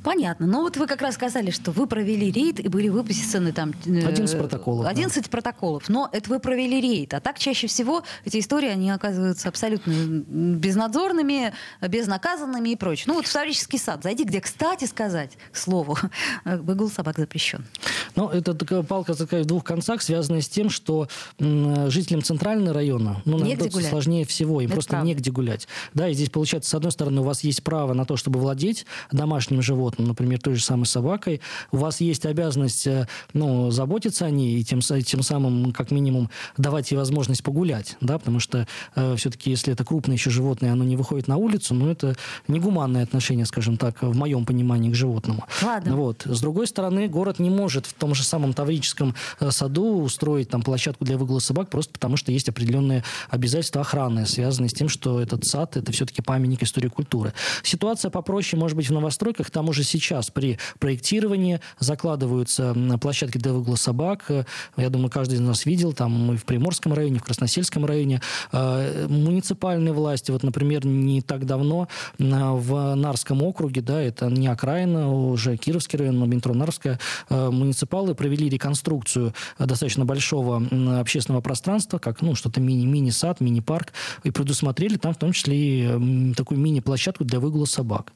Понятно. 0.04 0.46
Но 0.46 0.62
вот 0.62 0.78
вы 0.78 0.88
как 0.88 1.02
раз 1.02 1.16
сказали, 1.16 1.52
что 1.52 1.72
вы 1.72 1.88
провели 1.88 2.32
рейд 2.32 2.60
и 2.60 2.68
были 2.68 2.90
выписаны 2.90 3.52
там... 3.52 3.74
11 3.86 4.38
протоколов. 4.38 4.86
11 4.86 5.24
да. 5.24 5.30
протоколов. 5.30 5.90
Но 5.90 6.10
это 6.12 6.30
вы 6.30 6.40
провели 6.40 6.82
рейд. 6.82 7.14
А 7.14 7.20
так 7.20 7.40
чаще 7.40 7.68
всего 7.68 8.04
эти 8.26 8.40
истории, 8.40 8.70
они 8.70 8.92
оказываются 8.92 9.50
абсолютно 9.50 9.92
безнадзорными, 9.92 11.54
безнаказанными 11.82 12.70
и 12.70 12.76
прочее. 12.76 13.06
Ну 13.08 13.14
вот 13.14 13.26
в 13.26 13.30
исторический 13.30 13.78
сад 13.78 14.04
зайди, 14.04 14.24
где, 14.24 14.42
кстати 14.42 14.86
сказать, 14.86 15.38
к 15.52 15.58
слову, 15.58 15.98
выгул 16.46 16.90
собак 16.90 17.18
запрещен. 17.18 17.66
Ну, 18.16 18.30
это 18.30 18.54
такая 18.54 18.84
палка 18.84 19.14
такая 19.16 19.44
в 19.44 19.46
двух 19.46 19.64
концах, 19.64 20.02
связанная 20.02 20.42
с 20.42 20.48
тем, 20.48 20.70
что 20.70 21.08
жителям 21.40 22.22
центрального 22.24 22.74
района, 22.74 23.22
ну, 23.26 23.38
наоборот, 23.38 23.74
сложнее 23.84 24.26
всего, 24.26 24.62
им 24.62 24.68
это 24.68 24.76
просто 24.76 24.92
правда. 24.92 25.08
негде 25.08 25.32
гулять. 25.32 25.68
Да, 25.94 26.08
и 26.08 26.14
здесь 26.14 26.30
получается, 26.30 26.70
с 26.70 26.74
одной 26.74 26.92
стороны, 26.92 27.22
у 27.22 27.24
вас 27.24 27.44
есть 27.44 27.64
право 27.64 27.94
на 27.94 28.06
то, 28.06 28.18
чтобы 28.18 28.40
владеть 28.40 28.86
домашним 29.12 29.62
животным, 29.62 30.08
например, 30.08 30.40
той 30.40 30.56
же 30.56 30.64
самой 30.64 30.86
собакой, 30.86 31.42
у 31.72 31.78
вас 31.78 32.02
есть 32.02 32.26
обязанность, 32.26 32.88
э, 32.88 33.08
ну, 33.34 33.72
заботиться 33.72 34.26
о 34.26 34.30
ней 34.30 34.60
и 34.60 34.64
тем, 34.64 34.80
тем 34.82 35.22
самым, 35.22 35.72
как 35.74 35.92
минимум, 35.92 36.30
давать 36.58 36.92
ей 36.92 36.98
возможность 36.98 37.44
погулять, 37.44 37.98
да, 38.02 38.18
потому 38.18 38.40
что 38.40 38.68
э, 38.96 39.16
все-таки, 39.18 39.50
если 39.50 39.74
это 39.74 39.84
крупное 39.84 40.16
еще 40.16 40.30
животное, 40.30 40.72
оно 40.72 40.84
не 40.84 40.96
выходит 40.96 41.28
на 41.28 41.38
улицу, 41.38 41.74
ну, 41.74 41.90
это 41.90 42.16
негуманное 42.48 43.04
отношение, 43.04 43.46
скажем 43.46 43.78
так, 43.78 44.02
в 44.02 44.16
моем 44.16 44.46
понимании 44.46 44.92
к 44.92 44.96
животному. 44.96 45.46
Ладно. 45.62 45.96
Вот. 45.96 46.22
С 46.26 46.42
другой 46.42 46.68
стороны, 46.68 47.08
город 47.08 47.40
не 47.40 47.50
может 47.50 47.86
в 47.86 47.94
том 48.06 48.14
же 48.14 48.24
самом 48.24 48.54
Таврическом 48.54 49.16
э, 49.40 49.50
саду 49.50 50.04
устроить 50.04 50.50
там 50.50 50.62
площадку 50.62 51.06
для 51.06 51.18
выгула 51.18 51.40
собак 51.40 51.72
просто 51.72 51.92
потому, 51.92 52.18
что 52.18 52.32
есть 52.32 52.48
определенные 52.48 53.04
обязательства 53.32 53.82
охраны, 53.82 54.28
связанные 54.28 54.70
с 54.70 54.74
тем, 54.74 54.90
что 54.90 55.20
этот 55.20 55.44
сад– 55.44 55.76
это 55.78 55.92
все-таки 55.92 56.22
памятник 56.22 56.62
истории 56.62 56.88
культуры. 56.88 57.34
Ситуация 57.64 58.12
попроще, 58.12 58.60
может 58.60 58.78
быть, 58.78 58.90
в 58.90 58.94
новостройках. 58.94 59.50
Там 59.50 59.70
уже 59.70 59.84
сейчас 59.84 60.30
при 60.30 60.60
проектировании 60.78 61.62
закладываются 61.80 62.76
площадки 63.02 63.40
для 63.40 63.54
выгула 63.54 63.76
собак. 63.76 64.30
Я 64.78 64.90
думаю, 64.92 65.10
каждый 65.10 65.36
из 65.36 65.42
нас 65.42 65.66
видел, 65.66 65.92
там 65.92 66.12
мы 66.12 66.38
в 66.38 66.46
Приморском 66.46 66.94
районе, 66.94 67.18
в 67.18 67.24
Красносельском 67.24 67.86
районе. 67.86 68.22
Э, 68.52 69.08
муниципальные 69.10 69.94
власти, 69.94 70.30
вот, 70.30 70.44
например, 70.44 70.86
не 70.86 71.24
так 71.24 71.48
давно 71.48 71.88
в 72.20 72.94
Нарском 72.94 73.42
округе, 73.42 73.82
да, 73.82 74.00
это 74.00 74.28
не 74.28 74.48
окраина, 74.48 75.12
уже 75.12 75.58
Кировский 75.58 75.98
район, 75.98 76.20
но 76.20 76.28
метро 76.28 76.54
Нарская, 76.54 77.00
э, 77.96 78.06
муниципалы 78.06 78.16
провели 78.16 78.50
реконструкцию 78.50 79.34
достаточно 79.60 80.06
большого 80.06 80.62
общественного 81.00 81.42
пространства, 81.42 81.98
как, 81.98 82.22
ну, 82.22 82.36
что-то 82.36 82.62
мини, 82.62 82.86
мини-сад, 82.86 83.42
мини-парк, 83.42 83.94
и 84.24 84.32
предусмотрели 84.32 84.98
там 84.98 85.14
в 85.14 85.18
том 85.18 85.32
числе 85.32 85.56
и 85.56 86.34
такую 86.34 86.60
мини-площадку 86.60 87.24
для 87.24 87.40
выгула 87.40 87.66
собак. 87.66 88.12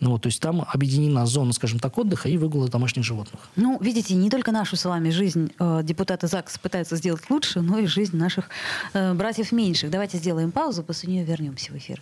Ну, 0.00 0.10
вот, 0.10 0.22
то 0.22 0.28
есть 0.28 0.40
там 0.40 0.64
объединена 0.72 1.26
зона, 1.26 1.52
скажем 1.52 1.78
так, 1.78 1.98
отдыха 1.98 2.28
и 2.28 2.36
выгула 2.36 2.68
домашних 2.68 3.04
животных. 3.04 3.40
Ну, 3.56 3.78
видите, 3.80 4.14
не 4.14 4.30
только 4.30 4.52
нашу 4.52 4.76
с 4.76 4.84
вами 4.84 5.10
жизнь 5.10 5.50
э, 5.58 5.80
депутаты 5.82 6.26
ЗАГС 6.26 6.58
пытаются 6.58 6.96
сделать 6.96 7.30
лучше, 7.30 7.60
но 7.60 7.78
и 7.78 7.86
жизнь 7.86 8.16
наших 8.16 8.48
э, 8.92 9.14
братьев 9.14 9.52
меньших. 9.52 9.90
Давайте 9.90 10.18
сделаем 10.18 10.52
паузу, 10.52 10.82
после 10.82 11.12
нее 11.12 11.24
вернемся 11.24 11.72
в 11.72 11.76
эфир. 11.76 12.00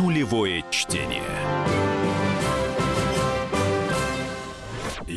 Нулевое 0.00 0.64
чтение. 0.70 1.89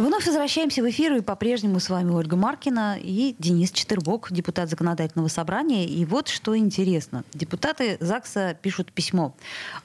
Вновь 0.00 0.24
возвращаемся 0.24 0.82
в 0.82 0.88
эфир, 0.88 1.12
и 1.16 1.20
по-прежнему 1.20 1.78
с 1.78 1.90
вами 1.90 2.10
Ольга 2.12 2.34
Маркина 2.34 2.96
и 2.98 3.36
Денис 3.38 3.70
Четырбок, 3.70 4.32
депутат 4.32 4.70
Законодательного 4.70 5.28
собрания. 5.28 5.84
И 5.84 6.06
вот 6.06 6.28
что 6.28 6.56
интересно. 6.56 7.22
Депутаты 7.34 7.98
ЗАГСа 8.00 8.56
пишут 8.62 8.92
письмо. 8.92 9.34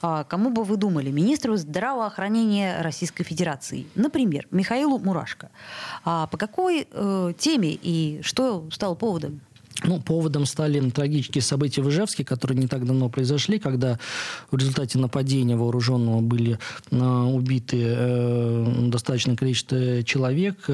А, 0.00 0.24
кому 0.24 0.48
бы 0.48 0.64
вы 0.64 0.78
думали? 0.78 1.10
Министру 1.10 1.56
здравоохранения 1.56 2.80
Российской 2.80 3.24
Федерации. 3.24 3.86
Например, 3.94 4.48
Михаилу 4.50 4.98
Мурашко. 4.98 5.50
А 6.02 6.28
по 6.28 6.38
какой 6.38 6.88
э, 6.90 7.32
теме 7.36 7.78
и 7.82 8.20
что 8.22 8.70
стало 8.70 8.94
поводом? 8.94 9.42
Ну, 9.84 10.00
поводом 10.00 10.46
стали 10.46 10.90
трагические 10.90 11.42
события 11.42 11.82
в 11.82 11.88
Ижевске, 11.90 12.24
которые 12.24 12.58
не 12.58 12.66
так 12.66 12.86
давно 12.86 13.08
произошли, 13.08 13.58
когда 13.58 13.98
в 14.50 14.56
результате 14.56 14.98
нападения 14.98 15.56
вооруженного 15.56 16.20
были 16.20 16.58
э, 16.90 16.96
убиты 16.96 17.82
э, 17.82 18.88
достаточное 18.88 19.36
количество 19.36 20.02
человек, 20.02 20.68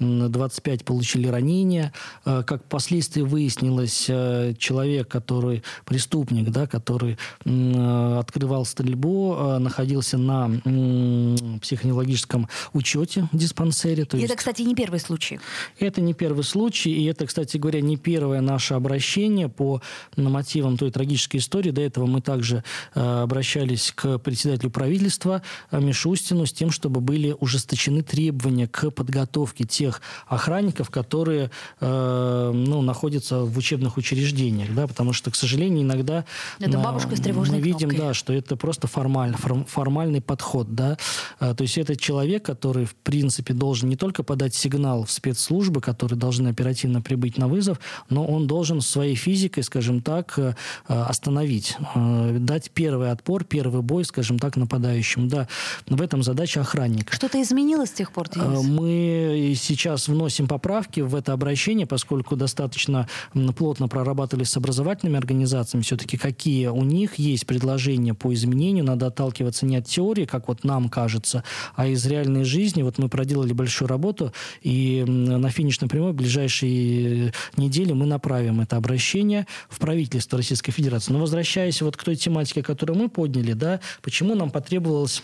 25 0.00 0.84
получили 0.84 1.28
ранения. 1.28 1.92
Э, 2.24 2.42
как 2.46 2.64
впоследствии 2.64 3.22
выяснилось, 3.22 4.06
э, 4.08 4.54
человек, 4.58 5.08
который 5.08 5.62
преступник, 5.84 6.50
да, 6.50 6.66
который 6.66 7.16
э, 7.44 8.18
открывал 8.18 8.64
стрельбу, 8.64 9.36
э, 9.38 9.58
находился 9.58 10.18
на 10.18 10.50
э, 10.64 11.36
психоневрологическом 11.60 12.48
учете 12.72 13.28
в 13.32 13.36
диспансере. 13.36 14.04
То 14.04 14.16
есть... 14.16 14.28
Это, 14.28 14.38
кстати, 14.38 14.62
не 14.62 14.74
первый 14.74 15.00
случай. 15.00 15.38
Это 15.78 16.00
не 16.00 16.14
первый 16.14 16.44
случай, 16.44 16.90
и 16.90 17.04
это, 17.04 17.26
кстати 17.26 17.56
говоря, 17.56 17.80
не 17.80 17.96
первая 17.96 18.40
наше 18.48 18.74
обращение 18.74 19.48
по 19.48 19.80
мотивам 20.16 20.76
той 20.76 20.90
трагической 20.90 21.40
истории. 21.40 21.70
До 21.70 21.80
этого 21.80 22.06
мы 22.06 22.20
также 22.20 22.64
э, 22.94 23.22
обращались 23.22 23.92
к 23.94 24.18
председателю 24.18 24.70
правительства 24.70 25.42
э, 25.70 25.80
Мишустину 25.80 26.46
с 26.46 26.52
тем, 26.52 26.70
чтобы 26.70 27.00
были 27.00 27.36
ужесточены 27.38 28.02
требования 28.02 28.66
к 28.66 28.90
подготовке 28.90 29.64
тех 29.64 30.00
охранников, 30.26 30.90
которые 30.90 31.50
э, 31.80 32.52
ну, 32.54 32.82
находятся 32.82 33.40
в 33.40 33.56
учебных 33.58 33.96
учреждениях. 33.96 34.74
Да, 34.74 34.86
потому 34.86 35.12
что, 35.12 35.30
к 35.30 35.36
сожалению, 35.36 35.82
иногда 35.82 36.24
это 36.58 36.78
бабушка 36.78 37.16
с 37.16 37.20
мы 37.20 37.60
видим, 37.60 37.90
кнопкой. 37.90 37.98
да, 37.98 38.14
что 38.14 38.32
это 38.32 38.56
просто 38.56 38.86
формаль, 38.86 39.34
формальный 39.66 40.20
подход. 40.20 40.74
Да? 40.74 40.96
То 41.38 41.56
есть 41.58 41.76
это 41.78 41.96
человек, 41.96 42.44
который, 42.44 42.84
в 42.84 42.94
принципе, 42.94 43.54
должен 43.54 43.88
не 43.88 43.96
только 43.96 44.22
подать 44.22 44.54
сигнал 44.54 45.04
в 45.04 45.10
спецслужбы, 45.10 45.80
которые 45.80 46.18
должны 46.18 46.48
оперативно 46.48 47.02
прибыть 47.02 47.38
на 47.38 47.48
вызов, 47.48 47.80
но 48.08 48.24
он 48.24 48.37
должен 48.46 48.80
своей 48.80 49.14
физикой, 49.14 49.62
скажем 49.62 50.00
так, 50.00 50.38
э, 50.38 50.54
остановить, 50.86 51.76
э, 51.94 52.36
дать 52.38 52.70
первый 52.70 53.10
отпор, 53.10 53.44
первый 53.44 53.82
бой, 53.82 54.04
скажем 54.04 54.38
так, 54.38 54.56
нападающему. 54.56 55.26
Да, 55.26 55.48
в 55.86 56.00
этом 56.00 56.22
задача 56.22 56.60
охранника. 56.60 57.14
Что-то 57.14 57.40
изменилось 57.42 57.90
с 57.90 57.92
тех 57.92 58.12
пор, 58.12 58.28
Денис? 58.28 58.46
Э, 58.46 58.62
мы 58.62 59.54
сейчас 59.56 60.08
вносим 60.08 60.46
поправки 60.46 61.00
в 61.00 61.14
это 61.14 61.32
обращение, 61.32 61.86
поскольку 61.86 62.36
достаточно 62.36 63.08
плотно 63.56 63.88
прорабатывали 63.88 64.44
с 64.44 64.56
образовательными 64.56 65.18
организациями, 65.18 65.82
все-таки 65.82 66.16
какие 66.16 66.66
у 66.68 66.82
них 66.84 67.18
есть 67.18 67.46
предложения 67.46 68.14
по 68.14 68.32
изменению. 68.32 68.84
Надо 68.84 69.06
отталкиваться 69.06 69.66
не 69.66 69.76
от 69.76 69.86
теории, 69.86 70.24
как 70.24 70.48
вот 70.48 70.64
нам 70.64 70.88
кажется, 70.88 71.44
а 71.74 71.86
из 71.86 72.06
реальной 72.06 72.44
жизни. 72.44 72.82
Вот 72.82 72.98
мы 72.98 73.08
проделали 73.08 73.52
большую 73.52 73.88
работу, 73.88 74.32
и 74.62 75.04
на 75.06 75.50
финишной 75.50 75.88
прямой 75.88 76.12
в 76.12 76.14
ближайшие 76.14 77.32
недели 77.56 77.92
мы 77.92 78.06
направим 78.06 78.27
направим 78.28 78.60
это 78.60 78.76
обращение 78.76 79.46
в 79.70 79.78
правительство 79.78 80.36
Российской 80.36 80.70
Федерации. 80.70 81.12
Но 81.12 81.18
возвращаясь 81.18 81.80
вот 81.80 81.96
к 81.96 82.04
той 82.04 82.14
тематике, 82.14 82.62
которую 82.62 82.98
мы 82.98 83.08
подняли, 83.08 83.54
да, 83.54 83.80
почему 84.02 84.34
нам 84.34 84.50
потребовалось 84.50 85.22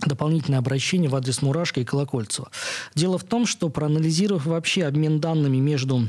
дополнительное 0.00 0.58
обращение 0.58 1.10
в 1.10 1.16
адрес 1.16 1.42
Мурашка 1.42 1.80
и 1.80 1.84
Колокольцева. 1.84 2.50
Дело 2.94 3.18
в 3.18 3.24
том, 3.24 3.46
что 3.46 3.68
проанализировав 3.68 4.46
вообще 4.46 4.84
обмен 4.84 5.20
данными 5.20 5.58
между 5.58 6.08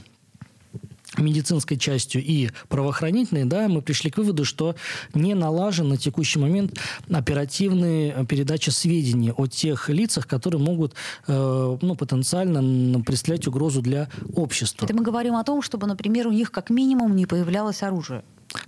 медицинской 1.17 1.77
частью 1.77 2.23
и 2.23 2.49
правоохранительной, 2.67 3.45
да, 3.45 3.67
мы 3.67 3.81
пришли 3.81 4.11
к 4.11 4.17
выводу, 4.17 4.45
что 4.45 4.75
не 5.13 5.33
налажен 5.33 5.87
на 5.89 5.97
текущий 5.97 6.39
момент 6.39 6.77
оперативная 7.09 8.25
передача 8.25 8.71
сведений 8.71 9.31
о 9.31 9.47
тех 9.47 9.89
лицах, 9.89 10.27
которые 10.27 10.61
могут 10.61 10.93
э, 11.27 11.77
ну, 11.81 11.95
потенциально 11.95 13.01
представлять 13.01 13.47
угрозу 13.47 13.81
для 13.81 14.09
общества. 14.35 14.85
Это 14.85 14.95
мы 14.95 15.03
говорим 15.03 15.35
о 15.35 15.43
том, 15.43 15.61
чтобы, 15.61 15.87
например, 15.87 16.27
у 16.27 16.31
них 16.31 16.51
как 16.51 16.69
минимум 16.69 17.15
не 17.15 17.25
появлялось 17.25 17.83
оружие. 17.83 18.23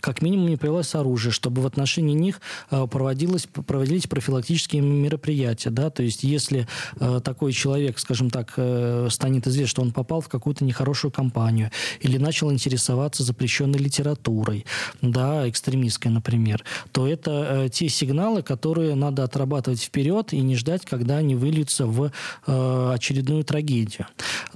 Как 0.09 0.23
минимум 0.23 0.47
не 0.47 0.57
появилось 0.57 0.95
оружие, 0.95 1.31
чтобы 1.31 1.61
в 1.61 1.67
отношении 1.67 2.15
них 2.15 2.41
э, 2.71 2.87
проводилось, 2.87 3.45
проводились 3.45 4.07
профилактические 4.07 4.81
мероприятия. 4.81 5.69
Да? 5.69 5.91
То 5.91 6.01
есть 6.01 6.23
если 6.23 6.67
э, 6.99 7.21
такой 7.23 7.53
человек, 7.53 7.99
скажем 7.99 8.31
так, 8.31 8.53
э, 8.57 9.07
станет 9.11 9.45
известно, 9.45 9.69
что 9.69 9.81
он 9.83 9.91
попал 9.91 10.21
в 10.21 10.27
какую-то 10.27 10.65
нехорошую 10.65 11.11
компанию 11.11 11.69
или 11.99 12.17
начал 12.17 12.51
интересоваться 12.51 13.21
запрещенной 13.21 13.77
литературой, 13.77 14.65
да, 15.03 15.47
экстремистской, 15.47 16.09
например, 16.09 16.63
то 16.91 17.07
это 17.07 17.69
те 17.71 17.87
сигналы, 17.87 18.41
которые 18.41 18.95
надо 18.95 19.23
отрабатывать 19.23 19.83
вперед 19.83 20.33
и 20.33 20.41
не 20.41 20.55
ждать, 20.55 20.85
когда 20.87 21.17
они 21.17 21.35
выльются 21.35 21.85
в 21.85 22.11
очередную 22.47 23.43
трагедию. 23.43 24.07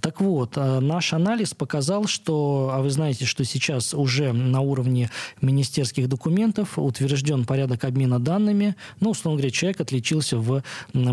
Так 0.02 0.20
вот, 0.20 0.56
наш 0.56 1.14
анализ 1.14 1.54
показал, 1.54 2.08
что, 2.08 2.72
а 2.74 2.82
вы 2.82 2.90
знаете, 2.90 3.26
что 3.26 3.46
сейчас 3.46 3.94
уже 3.94 4.34
на 4.34 4.62
уровне 4.62 5.12
министерских 5.44 6.10
документов 6.10 6.80
утвержден 6.80 7.46
порядок 7.46 7.84
обмена 7.84 8.20
данными. 8.20 8.76
Ну, 9.00 9.12
условно 9.12 9.38
говоря, 9.38 9.52
человек 9.52 9.82
отличился 9.82 10.38
в 10.38 10.64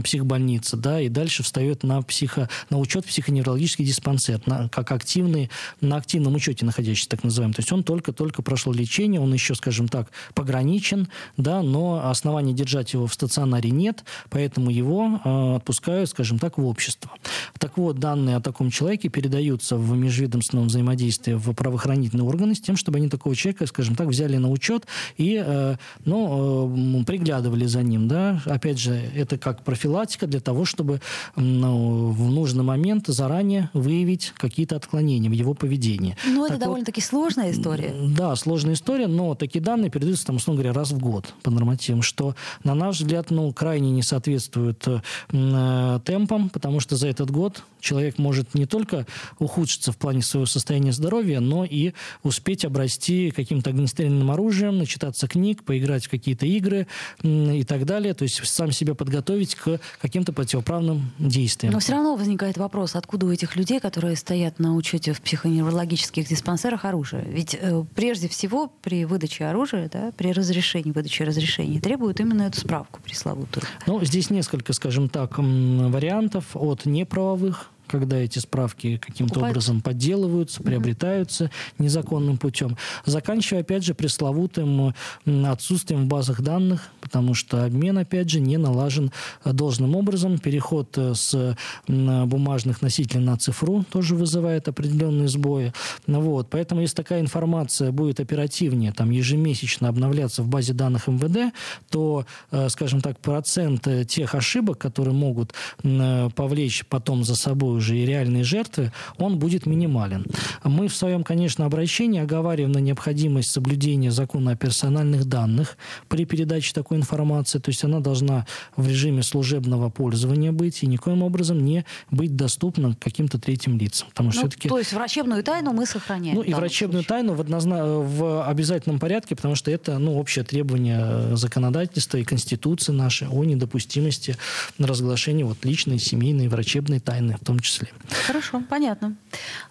психбольнице, 0.02 0.76
да, 0.76 1.00
и 1.00 1.08
дальше 1.08 1.42
встает 1.42 1.82
на, 1.82 2.00
психо, 2.02 2.48
на 2.70 2.78
учет 2.78 3.04
психоневрологический 3.04 3.84
диспансер, 3.84 4.40
на, 4.46 4.68
как 4.68 4.92
активный, 4.92 5.50
на 5.80 5.96
активном 5.96 6.34
учете 6.34 6.64
находящийся, 6.64 7.10
так 7.10 7.24
называемый. 7.24 7.54
То 7.54 7.60
есть 7.60 7.72
он 7.72 7.82
только-только 7.82 8.42
прошел 8.42 8.72
лечение, 8.72 9.20
он 9.20 9.32
еще, 9.32 9.54
скажем 9.54 9.88
так, 9.88 10.10
пограничен, 10.34 11.08
да, 11.36 11.62
но 11.62 12.08
оснований 12.08 12.54
держать 12.54 12.92
его 12.92 13.06
в 13.06 13.14
стационаре 13.14 13.70
нет, 13.70 14.04
поэтому 14.30 14.70
его 14.70 15.20
э, 15.24 15.56
отпускают, 15.56 16.08
скажем 16.08 16.38
так, 16.38 16.58
в 16.58 16.64
общество. 16.64 17.10
Так 17.58 17.76
вот, 17.76 17.98
данные 17.98 18.36
о 18.36 18.40
таком 18.40 18.70
человеке 18.70 19.08
передаются 19.08 19.76
в 19.76 19.96
межведомственном 19.96 20.68
взаимодействии 20.68 21.34
в 21.34 21.52
правоохранительные 21.52 22.24
органы 22.24 22.54
с 22.54 22.60
тем, 22.60 22.76
чтобы 22.76 22.98
они 22.98 23.08
такого 23.08 23.34
человека, 23.34 23.66
скажем 23.66 23.90
скажем 23.90 23.96
так, 23.96 24.08
взяли 24.10 24.36
на 24.36 24.50
учет 24.50 24.86
и 25.16 25.42
э, 25.44 25.76
ну, 26.04 27.00
э, 27.00 27.04
приглядывали 27.04 27.66
за 27.66 27.82
ним. 27.82 28.08
Да? 28.08 28.42
Опять 28.44 28.78
же, 28.78 28.94
это 29.14 29.38
как 29.38 29.62
профилактика 29.62 30.26
для 30.26 30.40
того, 30.40 30.64
чтобы 30.64 31.00
ну, 31.36 32.10
в 32.10 32.30
нужный 32.30 32.64
момент 32.64 33.06
заранее 33.06 33.70
выявить 33.72 34.32
какие-то 34.36 34.76
отклонения 34.76 35.30
в 35.30 35.32
его 35.32 35.54
поведении. 35.54 36.16
Ну, 36.26 36.46
это 36.46 36.58
довольно-таки 36.58 37.00
сложная 37.00 37.52
история. 37.52 37.94
Да, 38.16 38.36
сложная 38.36 38.74
история, 38.74 39.06
но 39.06 39.34
такие 39.34 39.60
данные 39.60 39.90
передаются, 39.90 40.26
там, 40.26 40.36
условно 40.36 40.62
говоря, 40.62 40.78
раз 40.78 40.90
в 40.92 40.98
год 40.98 41.34
по 41.42 41.50
нормативам, 41.50 42.02
что, 42.02 42.34
на 42.64 42.74
наш 42.74 43.00
взгляд, 43.00 43.30
ну, 43.30 43.52
крайне 43.52 43.90
не 43.90 44.02
соответствует 44.02 44.86
э, 45.32 46.00
темпам, 46.04 46.50
потому 46.50 46.80
что 46.80 46.96
за 46.96 47.08
этот 47.08 47.30
год 47.30 47.62
человек 47.80 48.18
может 48.18 48.54
не 48.54 48.66
только 48.66 49.06
ухудшиться 49.38 49.92
в 49.92 49.96
плане 49.96 50.22
своего 50.22 50.46
состояния 50.46 50.92
здоровья, 50.92 51.40
но 51.40 51.64
и 51.64 51.92
успеть 52.22 52.64
обрасти 52.64 53.30
каким-то 53.30 53.70
огнестрельным 53.70 53.99
оружием, 54.30 54.78
начитаться 54.78 55.28
книг, 55.28 55.62
поиграть 55.64 56.06
в 56.06 56.10
какие-то 56.10 56.46
игры 56.46 56.86
и 57.22 57.64
так 57.64 57.84
далее. 57.84 58.14
То 58.14 58.24
есть 58.24 58.44
сам 58.46 58.72
себя 58.72 58.94
подготовить 58.94 59.54
к 59.54 59.80
каким-то 60.00 60.32
противоправным 60.32 61.12
действиям. 61.18 61.72
Но 61.72 61.80
все 61.80 61.92
равно 61.92 62.16
возникает 62.16 62.58
вопрос, 62.58 62.96
откуда 62.96 63.26
у 63.26 63.30
этих 63.30 63.56
людей, 63.56 63.80
которые 63.80 64.16
стоят 64.16 64.58
на 64.58 64.74
учете 64.74 65.12
в 65.12 65.20
психоневрологических 65.20 66.28
диспансерах, 66.28 66.84
оружие? 66.84 67.24
Ведь 67.28 67.56
э, 67.60 67.84
прежде 67.94 68.28
всего 68.28 68.72
при 68.82 69.04
выдаче 69.04 69.44
оружия, 69.46 69.88
да, 69.92 70.12
при 70.16 70.32
разрешении, 70.32 70.92
выдаче 70.92 71.24
разрешения 71.24 71.80
требуют 71.80 72.20
именно 72.20 72.42
эту 72.42 72.60
справку 72.60 73.00
пресловутую. 73.02 73.64
Ну, 73.86 74.04
здесь 74.04 74.30
несколько, 74.30 74.72
скажем 74.72 75.08
так, 75.08 75.38
вариантов 75.38 76.44
от 76.54 76.86
неправовых 76.86 77.70
когда 77.90 78.16
эти 78.16 78.38
справки 78.38 78.96
каким-то 78.96 79.40
образом 79.40 79.80
подделываются, 79.80 80.62
приобретаются 80.62 81.50
незаконным 81.78 82.38
путем. 82.38 82.76
Заканчивая, 83.04 83.62
опять 83.62 83.84
же, 83.84 83.94
пресловутым 83.94 84.94
отсутствием 85.26 86.04
в 86.04 86.06
базах 86.06 86.40
данных, 86.42 86.88
потому 87.00 87.34
что 87.34 87.64
обмен, 87.64 87.98
опять 87.98 88.30
же, 88.30 88.40
не 88.40 88.56
налажен 88.56 89.10
э, 89.44 89.52
должным 89.52 89.96
образом. 89.96 90.38
Переход 90.38 90.96
э, 90.96 91.14
с 91.14 91.56
бумажных 91.88 92.82
носителей 92.82 93.24
на 93.24 93.36
цифру 93.36 93.84
тоже 93.90 94.14
вызывает 94.14 94.68
определенные 94.68 95.28
сбои. 95.28 95.72
Вот. 96.06 96.48
Поэтому, 96.50 96.82
если 96.82 96.96
такая 96.96 97.20
информация 97.20 97.90
будет 97.90 98.20
оперативнее, 98.20 98.92
там, 98.92 99.10
ежемесячно 99.10 99.88
обновляться 99.88 100.42
в 100.42 100.48
базе 100.48 100.72
данных 100.72 101.08
МВД, 101.08 101.52
то, 101.90 102.24
э, 102.52 102.68
скажем 102.68 103.00
так, 103.00 103.18
процент 103.18 103.88
тех 104.08 104.34
ошибок, 104.34 104.78
которые 104.78 105.14
могут 105.14 105.54
повлечь 105.82 106.84
потом 106.88 107.24
за 107.24 107.34
собой 107.34 107.79
уже 107.80 107.98
и 107.98 108.06
реальные 108.06 108.44
жертвы, 108.44 108.92
он 109.18 109.38
будет 109.38 109.66
минимален. 109.66 110.24
Мы 110.62 110.88
в 110.88 110.94
своем, 110.94 111.24
конечно, 111.24 111.64
обращении 111.64 112.20
оговариваем 112.20 112.72
на 112.72 112.78
необходимость 112.78 113.50
соблюдения 113.50 114.10
закона 114.10 114.52
о 114.52 114.56
персональных 114.56 115.24
данных 115.24 115.76
при 116.08 116.24
передаче 116.24 116.72
такой 116.72 116.98
информации. 116.98 117.58
То 117.58 117.70
есть 117.70 117.82
она 117.84 118.00
должна 118.00 118.46
в 118.76 118.86
режиме 118.86 119.22
служебного 119.22 119.90
пользования 119.90 120.52
быть 120.52 120.82
и 120.82 120.86
никоим 120.86 121.22
образом 121.22 121.64
не 121.64 121.84
быть 122.10 122.36
доступна 122.36 122.94
каким-то 123.00 123.38
третьим 123.38 123.78
лицам. 123.78 124.08
Потому 124.10 124.30
что 124.30 124.42
ну, 124.42 124.48
все-таки... 124.48 124.68
То 124.68 124.78
есть 124.78 124.92
врачебную 124.92 125.42
тайну 125.42 125.72
мы 125.72 125.86
сохраняем. 125.86 126.36
Ну 126.36 126.42
и 126.42 126.52
врачебную 126.54 127.02
случае. 127.02 127.24
тайну 127.24 127.34
в, 127.34 127.40
однозна... 127.40 127.84
в 127.84 128.46
обязательном 128.46 128.98
порядке, 128.98 129.34
потому 129.34 129.54
что 129.54 129.70
это 129.70 129.98
ну, 129.98 130.18
общее 130.18 130.44
требование 130.44 131.36
законодательства 131.36 132.18
и 132.18 132.24
Конституции 132.24 132.92
нашей 132.92 133.28
о 133.28 133.44
недопустимости 133.44 134.36
разглашения 134.78 135.44
вот, 135.44 135.64
личной, 135.64 135.98
семейной, 135.98 136.48
врачебной 136.48 137.00
тайны 137.00 137.36
в 137.40 137.44
том 137.44 137.58
числе 137.60 137.69
числе. 137.70 137.88
Хорошо, 138.26 138.62
понятно. 138.68 139.16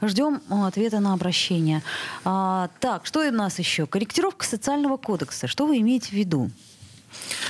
Ждем 0.02 0.42
ответа 0.50 1.00
на 1.00 1.14
обращение. 1.14 1.84
А, 2.24 2.70
так, 2.80 3.06
что 3.06 3.28
у 3.28 3.32
нас 3.32 3.60
еще? 3.60 3.86
Корректировка 3.86 4.46
социального 4.46 4.98
кодекса. 4.98 5.48
Что 5.48 5.68
вы 5.68 5.80
имеете 5.80 6.10
в 6.10 6.14
виду? 6.14 6.50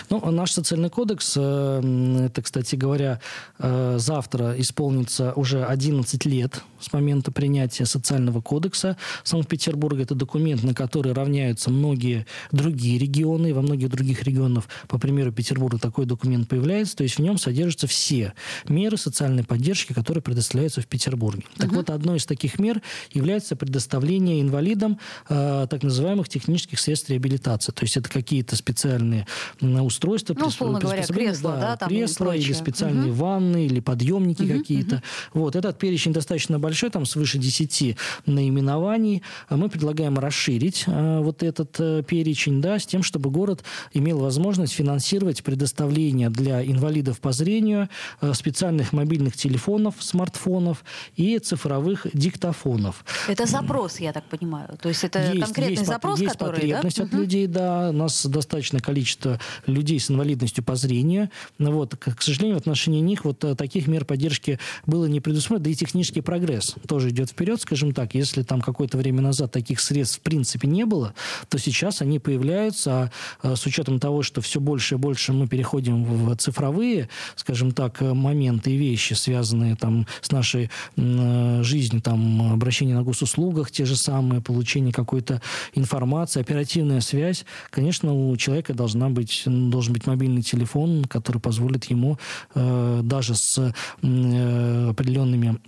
Ну, 0.10 0.32
наш 0.32 0.52
социальный 0.52 0.90
кодекс, 0.90 1.34
э, 1.38 2.26
это, 2.26 2.42
кстати 2.42 2.76
говоря, 2.76 3.20
э, 3.60 3.96
завтра 4.00 4.60
исполнится 4.60 5.34
уже 5.34 5.66
11 5.66 6.26
лет 6.26 6.64
с 6.80 6.94
момента 6.94 7.32
принятия 7.32 7.86
социального 7.86 8.42
кодекса 8.42 8.98
Санкт-Петербурга. 9.24 10.04
Это 10.04 10.16
документ, 10.16 10.64
на 10.64 10.74
который 10.74 11.14
равняются 11.14 11.70
многие 11.70 12.26
другие 12.52 12.98
регионы. 12.98 13.54
Во 13.54 13.62
многих 13.62 13.90
других 13.90 14.24
регионах, 14.24 14.66
по 14.88 14.98
примеру 14.98 15.32
Петербурга, 15.32 15.78
такой 15.80 16.06
документ 16.06 16.48
появляется. 16.48 16.96
То 16.98 17.04
есть 17.04 17.18
в 17.18 17.20
нем 17.20 17.38
содержатся 17.38 17.88
все 17.88 18.34
меры 18.68 18.98
социальной 18.98 19.44
поддержки, 19.44 19.94
которые 19.94 20.22
предоставляются 20.22 20.82
в 20.82 20.88
Петербурге. 20.88 21.44
Так 21.58 21.68
угу. 21.68 21.78
вот, 21.78 21.90
одной 21.90 22.18
из 22.18 22.26
таких 22.26 22.60
мер 22.60 22.82
является 23.12 23.56
предоставление 23.56 24.42
инвалидам 24.42 25.00
э, 25.30 25.68
так 25.70 25.84
называемых 25.84 26.30
технических 26.30 26.80
средств 26.80 27.10
реабилитации. 27.10 27.72
То 27.72 27.84
есть 27.84 27.98
это 27.98 28.10
какие-то 28.10 28.56
специальные 28.56 29.28
устройства, 29.62 30.36
ну, 30.38 30.48
условно 30.48 30.80
говоря, 30.80 31.04
кресла, 31.04 31.58
да, 31.60 31.78
да 31.80 31.88
кресла 31.88 32.36
или 32.36 32.54
специальные 32.54 33.12
угу. 33.12 33.24
ванны, 33.24 33.66
или 33.66 33.80
подъемники 33.80 34.44
угу, 34.44 34.60
какие-то. 34.60 34.96
Угу. 35.34 35.42
Вот, 35.42 35.56
этот 35.56 35.78
перечень 35.78 36.14
достаточно 36.14 36.60
большой, 36.60 36.69
там 36.90 37.06
свыше 37.06 37.38
10 37.38 37.98
наименований. 38.26 39.24
Мы 39.50 39.70
предлагаем 39.70 40.18
расширить 40.20 40.84
э, 40.88 41.20
вот 41.20 41.44
этот 41.44 41.80
э, 41.80 42.04
перечень, 42.04 42.62
да, 42.62 42.80
с 42.80 42.86
тем, 42.86 43.04
чтобы 43.04 43.30
город 43.30 43.64
имел 43.94 44.20
возможность 44.20 44.74
финансировать 44.74 45.44
предоставление 45.44 46.30
для 46.30 46.64
инвалидов 46.64 47.20
по 47.20 47.32
зрению 47.32 47.90
э, 48.22 48.34
специальных 48.34 48.94
мобильных 48.94 49.36
телефонов, 49.36 49.96
смартфонов 50.00 50.84
и 51.16 51.40
цифровых 51.40 52.08
диктофонов. 52.14 53.06
Это 53.28 53.46
запрос, 53.46 54.00
я 54.00 54.14
так 54.14 54.26
понимаю. 54.26 54.78
То 54.82 54.90
есть 54.90 55.04
это 55.04 55.32
есть, 55.32 55.46
конкретный 55.46 55.78
есть, 55.78 55.88
запрос, 55.88 56.20
есть 56.20 56.34
который... 56.34 56.56
потребность 56.56 56.98
да? 56.98 57.04
от 57.04 57.14
угу. 57.14 57.22
людей, 57.22 57.48
да. 57.48 57.90
У 57.90 57.94
нас 57.94 58.26
достаточное 58.26 58.82
количество 58.82 59.40
людей 59.66 60.00
с 60.00 60.12
инвалидностью 60.12 60.64
по 60.64 60.76
зрению. 60.76 61.30
Вот, 61.58 61.96
к 61.96 62.22
сожалению, 62.22 62.58
в 62.58 62.62
отношении 62.62 63.00
них 63.00 63.26
вот 63.26 63.40
таких 63.58 63.88
мер 63.88 64.06
поддержки 64.06 64.60
было 64.86 65.06
не 65.06 65.20
предусмотрено, 65.20 65.66
да 65.66 65.70
и 65.72 65.76
технический 65.76 66.22
прогресс 66.22 66.59
тоже 66.88 67.10
идет 67.10 67.30
вперед, 67.30 67.62
скажем 67.62 67.94
так. 67.94 68.16
Если 68.16 68.44
там 68.44 68.62
какое-то 68.62 68.98
время 68.98 69.22
назад 69.22 69.52
таких 69.52 69.80
средств 69.80 70.20
в 70.20 70.22
принципе 70.22 70.68
не 70.68 70.86
было, 70.86 71.14
то 71.50 71.58
сейчас 71.58 72.02
они 72.02 72.20
появляются, 72.20 73.12
а, 73.42 73.56
с 73.56 73.66
учетом 73.66 74.00
того, 74.00 74.24
что 74.24 74.42
все 74.42 74.60
больше 74.60 74.96
и 74.96 74.98
больше 74.98 75.34
мы 75.34 75.48
переходим 75.48 76.04
в 76.04 76.36
цифровые, 76.38 77.10
скажем 77.36 77.72
так, 77.72 78.02
моменты 78.02 78.72
и 78.72 78.78
вещи, 78.78 79.14
связанные 79.14 79.76
там 79.76 80.08
с 80.22 80.32
нашей 80.32 80.70
э, 80.96 81.64
жизнью, 81.64 82.02
там 82.02 82.54
обращение 82.54 82.96
на 82.96 83.04
госуслугах, 83.04 83.72
те 83.72 83.86
же 83.86 83.96
самые, 83.96 84.42
получение 84.42 84.94
какой-то 84.94 85.42
информации, 85.74 86.42
оперативная 86.42 87.02
связь, 87.02 87.46
конечно, 87.70 88.14
у 88.14 88.36
человека 88.38 88.74
должна 88.74 89.10
быть 89.10 89.44
должен 89.46 89.94
быть 89.94 90.08
мобильный 90.08 90.42
телефон, 90.42 91.06
который 91.06 91.40
позволит 91.40 91.86
ему 91.86 92.18
э, 92.56 93.02
даже 93.04 93.36
с 93.36 93.74
э, 94.02 94.90
определенными 94.90 95.58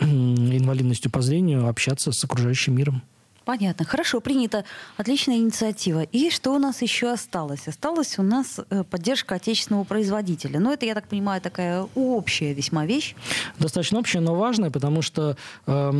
инвалидностью 0.82 1.10
по 1.10 1.22
зрению 1.22 1.68
общаться 1.68 2.12
с 2.12 2.24
окружающим 2.24 2.74
миром. 2.76 3.02
Понятно. 3.44 3.84
Хорошо, 3.84 4.20
принято. 4.20 4.64
Отличная 4.96 5.36
инициатива. 5.36 6.02
И 6.02 6.30
что 6.30 6.54
у 6.54 6.58
нас 6.58 6.82
еще 6.82 7.10
осталось? 7.10 7.66
Осталась 7.66 8.18
у 8.18 8.22
нас 8.22 8.60
э, 8.70 8.84
поддержка 8.84 9.34
отечественного 9.34 9.84
производителя. 9.84 10.60
Но 10.60 10.72
это, 10.72 10.86
я 10.86 10.94
так 10.94 11.08
понимаю, 11.08 11.40
такая 11.40 11.86
общая 11.94 12.54
весьма 12.54 12.86
вещь. 12.86 13.14
Достаточно 13.58 13.98
общая, 13.98 14.20
но 14.20 14.34
важная, 14.34 14.70
потому 14.70 15.02
что 15.02 15.36
э, 15.66 15.90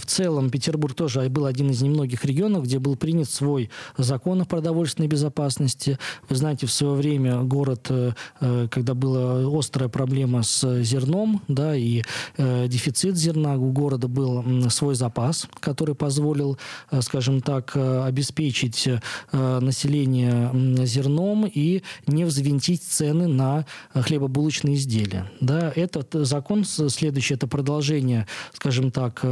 в 0.00 0.06
целом 0.06 0.50
Петербург 0.50 0.94
тоже 0.94 1.28
был 1.28 1.46
один 1.46 1.70
из 1.70 1.82
немногих 1.82 2.24
регионов, 2.24 2.64
где 2.64 2.78
был 2.78 2.96
принят 2.96 3.28
свой 3.28 3.70
закон 3.96 4.42
о 4.42 4.44
продовольственной 4.44 5.08
безопасности. 5.08 5.98
Вы 6.28 6.36
знаете, 6.36 6.66
в 6.66 6.72
свое 6.72 6.94
время 6.94 7.42
город, 7.42 7.86
э, 7.90 8.12
э 8.40 8.68
когда 8.70 8.94
была 8.94 9.42
острая 9.58 9.88
проблема 9.88 10.42
с 10.42 10.82
зерном, 10.82 11.42
да, 11.48 11.74
и 11.74 12.02
э, 12.36 12.68
дефицит 12.68 13.16
зерна, 13.16 13.56
у 13.56 13.72
города 13.72 14.08
был 14.08 14.70
свой 14.70 14.94
запас, 14.94 15.48
который 15.60 15.94
позволил 15.94 16.58
скажем 17.00 17.40
так, 17.40 17.72
э, 17.74 18.04
обеспечить 18.04 18.86
э, 18.86 19.58
население 19.60 20.50
зерном 20.84 21.46
и 21.46 21.82
не 22.06 22.24
взвинтить 22.24 22.82
цены 22.82 23.26
на 23.28 23.64
хлебобулочные 23.94 24.74
изделия. 24.74 25.30
Да, 25.40 25.72
этот 25.74 26.08
закон 26.12 26.64
следующий, 26.64 27.34
это 27.34 27.46
продолжение, 27.46 28.26
скажем 28.52 28.90
так, 28.90 29.24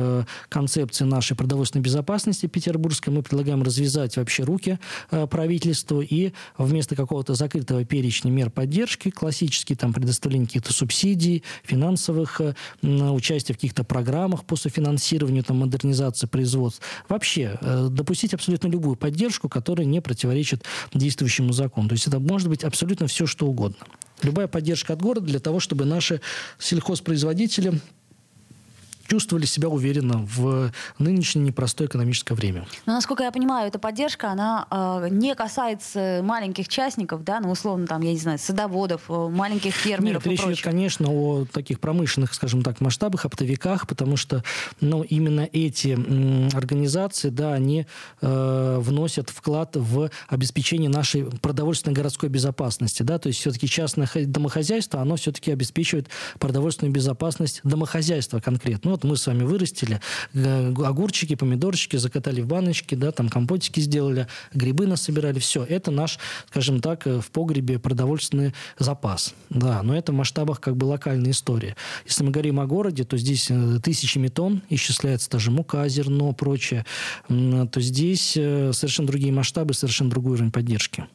концепции 0.48 1.04
нашей 1.04 1.36
продовольственной 1.36 1.82
безопасности 1.82 2.46
петербургской. 2.46 3.12
Мы 3.12 3.22
предлагаем 3.22 3.62
развязать 3.62 4.16
вообще 4.16 4.44
руки 4.44 4.78
правительству 5.10 6.00
и 6.00 6.32
вместо 6.56 6.96
какого-то 6.96 7.34
закрытого 7.34 7.84
перечня 7.84 8.30
мер 8.30 8.50
поддержки, 8.50 9.10
классические 9.10 9.76
там 9.76 9.92
предоставление 9.92 10.46
каких-то 10.46 10.72
субсидий, 10.72 11.42
финансовых 11.64 12.40
участия 12.82 13.52
в 13.52 13.56
каких-то 13.56 13.84
программах 13.84 14.44
по 14.44 14.56
софинансированию, 14.56 15.44
там, 15.44 15.58
модернизации 15.58 16.26
производств, 16.26 16.82
вообще 17.08 17.49
Э, 17.60 17.88
допустить 17.90 18.34
абсолютно 18.34 18.68
любую 18.68 18.96
поддержку, 18.96 19.48
которая 19.48 19.86
не 19.86 20.00
противоречит 20.00 20.64
действующему 20.94 21.52
закону. 21.52 21.88
То 21.88 21.94
есть 21.94 22.06
это 22.06 22.18
может 22.18 22.48
быть 22.48 22.64
абсолютно 22.64 23.06
все, 23.06 23.26
что 23.26 23.46
угодно. 23.46 23.78
Любая 24.22 24.48
поддержка 24.48 24.92
от 24.92 25.02
города 25.02 25.26
для 25.26 25.40
того, 25.40 25.60
чтобы 25.60 25.84
наши 25.84 26.20
сельхозпроизводители 26.58 27.80
чувствовали 29.10 29.44
себя 29.44 29.68
уверенно 29.68 30.18
в 30.18 30.70
нынешнее 31.00 31.42
непростое 31.42 31.88
экономическое 31.88 32.34
время. 32.34 32.64
Но, 32.86 32.92
насколько 32.92 33.24
я 33.24 33.32
понимаю, 33.32 33.66
эта 33.66 33.80
поддержка, 33.80 34.30
она 34.30 34.68
э, 34.70 35.08
не 35.10 35.34
касается 35.34 36.20
маленьких 36.22 36.68
частников, 36.68 37.24
да, 37.24 37.40
ну, 37.40 37.50
условно, 37.50 37.88
там, 37.88 38.02
я 38.02 38.12
не 38.12 38.18
знаю, 38.18 38.38
садоводов, 38.38 39.02
э, 39.08 39.28
маленьких 39.28 39.74
фермеров 39.74 40.24
Нет, 40.24 40.38
речь 40.38 40.46
идет, 40.46 40.62
конечно, 40.62 41.08
о 41.10 41.44
таких 41.44 41.80
промышленных, 41.80 42.32
скажем 42.34 42.62
так, 42.62 42.80
масштабах, 42.80 43.24
оптовиках, 43.24 43.88
потому 43.88 44.16
что, 44.16 44.44
ну, 44.80 45.02
именно 45.02 45.48
эти 45.52 45.88
м, 45.88 46.48
организации, 46.54 47.30
да, 47.30 47.54
они 47.54 47.86
э, 48.20 48.76
вносят 48.80 49.28
вклад 49.30 49.74
в 49.74 50.08
обеспечение 50.28 50.88
нашей 50.88 51.24
продовольственной 51.24 51.96
городской 51.96 52.28
безопасности, 52.28 53.02
да, 53.02 53.18
то 53.18 53.26
есть 53.26 53.40
все-таки 53.40 53.66
частное 53.66 54.08
домохозяйство, 54.14 55.00
оно 55.00 55.16
все-таки 55.16 55.50
обеспечивает 55.50 56.08
продовольственную 56.38 56.94
безопасность 56.94 57.60
домохозяйства 57.64 58.38
конкретно. 58.38 58.90
Ну, 58.90 58.99
вот 59.00 59.10
мы 59.10 59.16
с 59.16 59.26
вами 59.26 59.44
вырастили 59.44 60.00
э, 60.34 60.74
огурчики, 60.84 61.34
помидорчики, 61.34 61.96
закатали 61.96 62.40
в 62.40 62.46
баночки, 62.46 62.94
да, 62.94 63.12
там 63.12 63.28
компотики 63.28 63.80
сделали, 63.80 64.26
грибы 64.52 64.86
насобирали, 64.86 65.38
все. 65.38 65.64
Это 65.64 65.90
наш, 65.90 66.18
скажем 66.48 66.80
так, 66.80 67.06
э, 67.06 67.20
в 67.20 67.30
погребе 67.30 67.78
продовольственный 67.78 68.54
запас. 68.78 69.34
Да, 69.48 69.82
но 69.82 69.96
это 69.96 70.12
в 70.12 70.14
масштабах 70.14 70.60
как 70.60 70.76
бы 70.76 70.84
локальная 70.84 71.30
история. 71.30 71.76
Если 72.04 72.24
мы 72.24 72.30
говорим 72.30 72.60
о 72.60 72.66
городе, 72.66 73.04
то 73.04 73.16
здесь 73.16 73.50
э, 73.50 73.78
тысячами 73.82 74.28
тонн 74.28 74.62
исчисляется 74.68 75.30
даже 75.30 75.50
мука, 75.50 75.88
зерно, 75.88 76.32
прочее. 76.32 76.84
То 77.28 77.80
здесь 77.80 78.32
совершенно 78.32 79.08
другие 79.08 79.32
масштабы, 79.32 79.74
совершенно 79.74 80.10
другой 80.10 80.34
уровень 80.34 80.52
поддержки. 80.52 81.06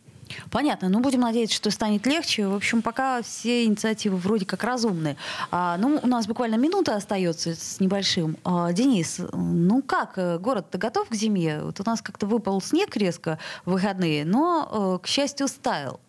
Понятно. 0.51 0.89
Ну, 0.89 0.99
будем 0.99 1.21
надеяться, 1.21 1.55
что 1.55 1.71
станет 1.71 2.05
легче. 2.05 2.47
В 2.47 2.55
общем, 2.55 2.81
пока 2.81 3.21
все 3.21 3.65
инициативы 3.65 4.17
вроде 4.17 4.45
как 4.45 4.63
разумные. 4.63 5.17
А, 5.51 5.77
ну, 5.77 5.99
у 6.01 6.07
нас 6.07 6.27
буквально 6.27 6.55
минута 6.55 6.95
остается 6.95 7.55
с 7.55 7.79
небольшим. 7.79 8.37
А, 8.43 8.71
Денис, 8.71 9.19
ну 9.33 9.81
как, 9.81 10.17
э, 10.17 10.37
город-то 10.39 10.77
готов 10.77 11.09
к 11.09 11.15
зиме? 11.15 11.61
Вот 11.61 11.79
у 11.79 11.83
нас 11.85 12.01
как-то 12.01 12.25
выпал 12.25 12.61
снег 12.61 12.95
резко 12.95 13.39
в 13.65 13.71
выходные, 13.71 14.25
но, 14.25 14.97
э, 14.99 15.03
к 15.03 15.07
счастью, 15.07 15.47
стаял. 15.47 15.99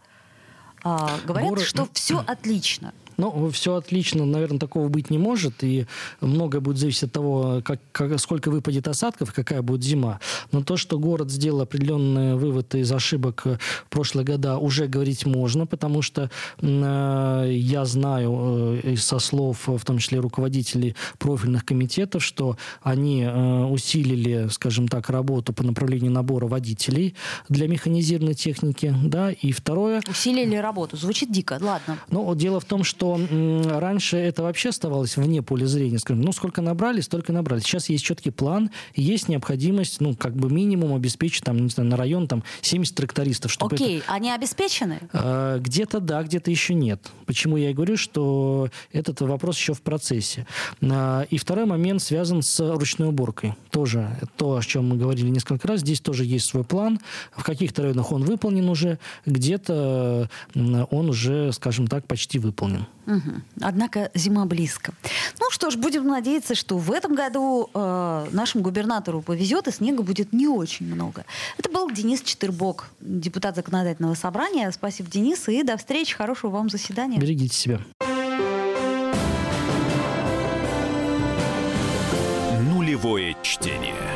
А, 0.83 1.19
говорят, 1.25 1.49
Город... 1.51 1.65
что 1.65 1.89
все 1.93 2.21
отлично. 2.27 2.93
Ну, 3.17 3.51
все 3.51 3.77
отлично, 3.77 4.25
наверное, 4.25 4.59
такого 4.59 4.89
быть 4.89 5.11
не 5.11 5.19
может, 5.19 5.65
и 5.65 5.87
многое 6.21 6.61
будет 6.61 6.79
зависеть 6.79 7.05
от 7.05 7.13
того, 7.13 7.63
как, 7.65 7.81
как, 7.93 8.19
сколько 8.21 8.51
выпадет 8.51 8.89
осадков, 8.89 9.33
какая 9.33 9.63
будет 9.63 9.83
зима. 9.83 10.21
Но 10.53 10.63
то, 10.63 10.77
что 10.77 10.99
город 10.99 11.31
сделал 11.31 11.63
определенные 11.63 12.37
выводы 12.37 12.81
из 12.81 12.93
ошибок 12.93 13.45
в 13.45 13.59
прошлые 13.89 14.25
года, 14.25 14.59
уже 14.59 14.87
говорить 14.87 15.27
можно, 15.27 15.67
потому 15.67 16.03
что 16.03 16.31
э, 16.61 17.49
я 17.51 17.85
знаю 17.85 18.81
э, 18.83 18.97
со 18.97 19.19
слов, 19.19 19.67
в 19.67 19.85
том 19.85 19.99
числе 19.99 20.19
руководителей 20.19 20.95
профильных 21.19 21.65
комитетов, 21.65 22.23
что 22.23 22.57
они 22.83 23.23
э, 23.23 23.65
усилили, 23.65 24.49
скажем 24.51 24.89
так, 24.89 25.11
работу 25.11 25.53
по 25.53 25.63
направлению 25.63 26.13
набора 26.13 26.47
водителей 26.47 27.15
для 27.49 27.69
механизированной 27.69 28.35
техники, 28.35 28.95
да, 29.05 29.31
и 29.31 29.53
второе... 29.53 30.03
Усилили 30.09 30.57
работу, 30.57 30.97
звучит 30.97 31.33
дико, 31.33 31.59
ладно. 31.61 31.99
Ну, 32.11 32.35
дело 32.35 32.61
в 32.61 32.65
том, 32.65 32.85
что 32.85 33.06
что 33.07 33.81
раньше 33.81 34.17
это 34.17 34.43
вообще 34.43 34.71
оставалось 34.71 35.17
вне 35.17 35.43
поля 35.43 35.67
зрения. 35.67 35.99
Скажем, 35.99 36.23
ну, 36.23 36.33
сколько 36.33 36.61
набрали, 36.63 37.01
столько 37.01 37.33
набрали. 37.33 37.61
Сейчас 37.61 37.89
есть 37.89 38.05
четкий 38.05 38.31
план, 38.31 38.71
есть 38.95 39.29
необходимость, 39.29 40.01
ну, 40.01 40.15
как 40.17 40.35
бы 40.35 40.51
минимум 40.51 40.95
обеспечить, 40.95 41.45
там, 41.45 41.59
не 41.59 41.69
знаю, 41.69 41.91
на 41.91 41.97
район 41.97 42.27
там 42.27 42.43
70 42.63 42.95
трактористов. 42.95 43.53
Чтобы 43.53 43.75
Окей, 43.75 43.99
это... 43.99 44.13
они 44.13 44.31
обеспечены? 44.31 45.01
А, 45.13 45.59
где-то 45.59 46.01
да, 46.01 46.23
где-то 46.23 46.51
еще 46.51 46.75
нет. 46.75 47.11
Почему 47.27 47.57
я 47.57 47.71
и 47.71 47.75
говорю, 47.75 47.97
что 47.97 48.69
этот 48.93 49.21
вопрос 49.21 49.57
еще 49.57 49.75
в 49.75 49.83
процессе. 49.83 50.47
А, 50.83 51.23
и 51.31 51.39
второй 51.39 51.67
момент 51.67 52.03
связан 52.03 52.43
с 52.43 52.61
ручной 52.61 53.09
уборкой. 53.09 53.55
Тоже 53.71 54.19
то, 54.37 54.57
о 54.57 54.63
чем 54.63 54.89
мы 54.89 54.97
говорили 54.97 55.29
несколько 55.29 55.69
раз. 55.69 55.81
Здесь 55.81 56.01
тоже 56.01 56.25
есть 56.25 56.47
свой 56.47 56.65
план. 56.65 56.99
В 57.37 57.45
каких-то 57.45 57.83
районах 57.83 58.13
он 58.13 58.25
выполнен 58.25 58.69
уже, 58.69 58.99
где-то 59.27 60.29
он 60.55 61.09
уже, 61.09 61.53
скажем 61.53 61.87
так, 61.87 62.07
почти 62.07 62.39
выполнен. 62.39 62.87
Угу. 63.07 63.43
Однако 63.61 64.11
зима 64.15 64.45
близко. 64.47 64.93
Ну 65.41 65.51
что 65.51 65.71
ж, 65.71 65.77
будем 65.77 66.07
надеяться, 66.07 66.55
что 66.55 66.77
в 66.79 66.91
этом 66.91 67.15
году 67.15 67.71
э, 67.73 68.27
нашему 68.33 68.65
губернатору 68.65 69.23
повезет, 69.23 69.69
и 69.69 69.73
снега 69.73 70.03
будет 70.03 70.33
не 70.33 70.49
очень 70.49 70.87
много. 70.87 71.25
Это 71.59 71.71
был 71.71 71.91
Денис 71.91 72.21
Четырбок, 72.23 72.91
депутат 73.01 73.57
законодательного 73.57 74.15
собрания. 74.15 74.71
Спасибо, 74.73 75.11
Денис, 75.11 75.49
и 75.49 75.63
до 75.63 75.77
встречи. 75.77 76.15
Хорошего 76.15 76.51
вам 76.51 76.69
заседания. 76.69 77.19
Берегите 77.19 77.55
себя. 77.55 77.81
Нулевое 82.73 83.37
чтение. 83.43 84.16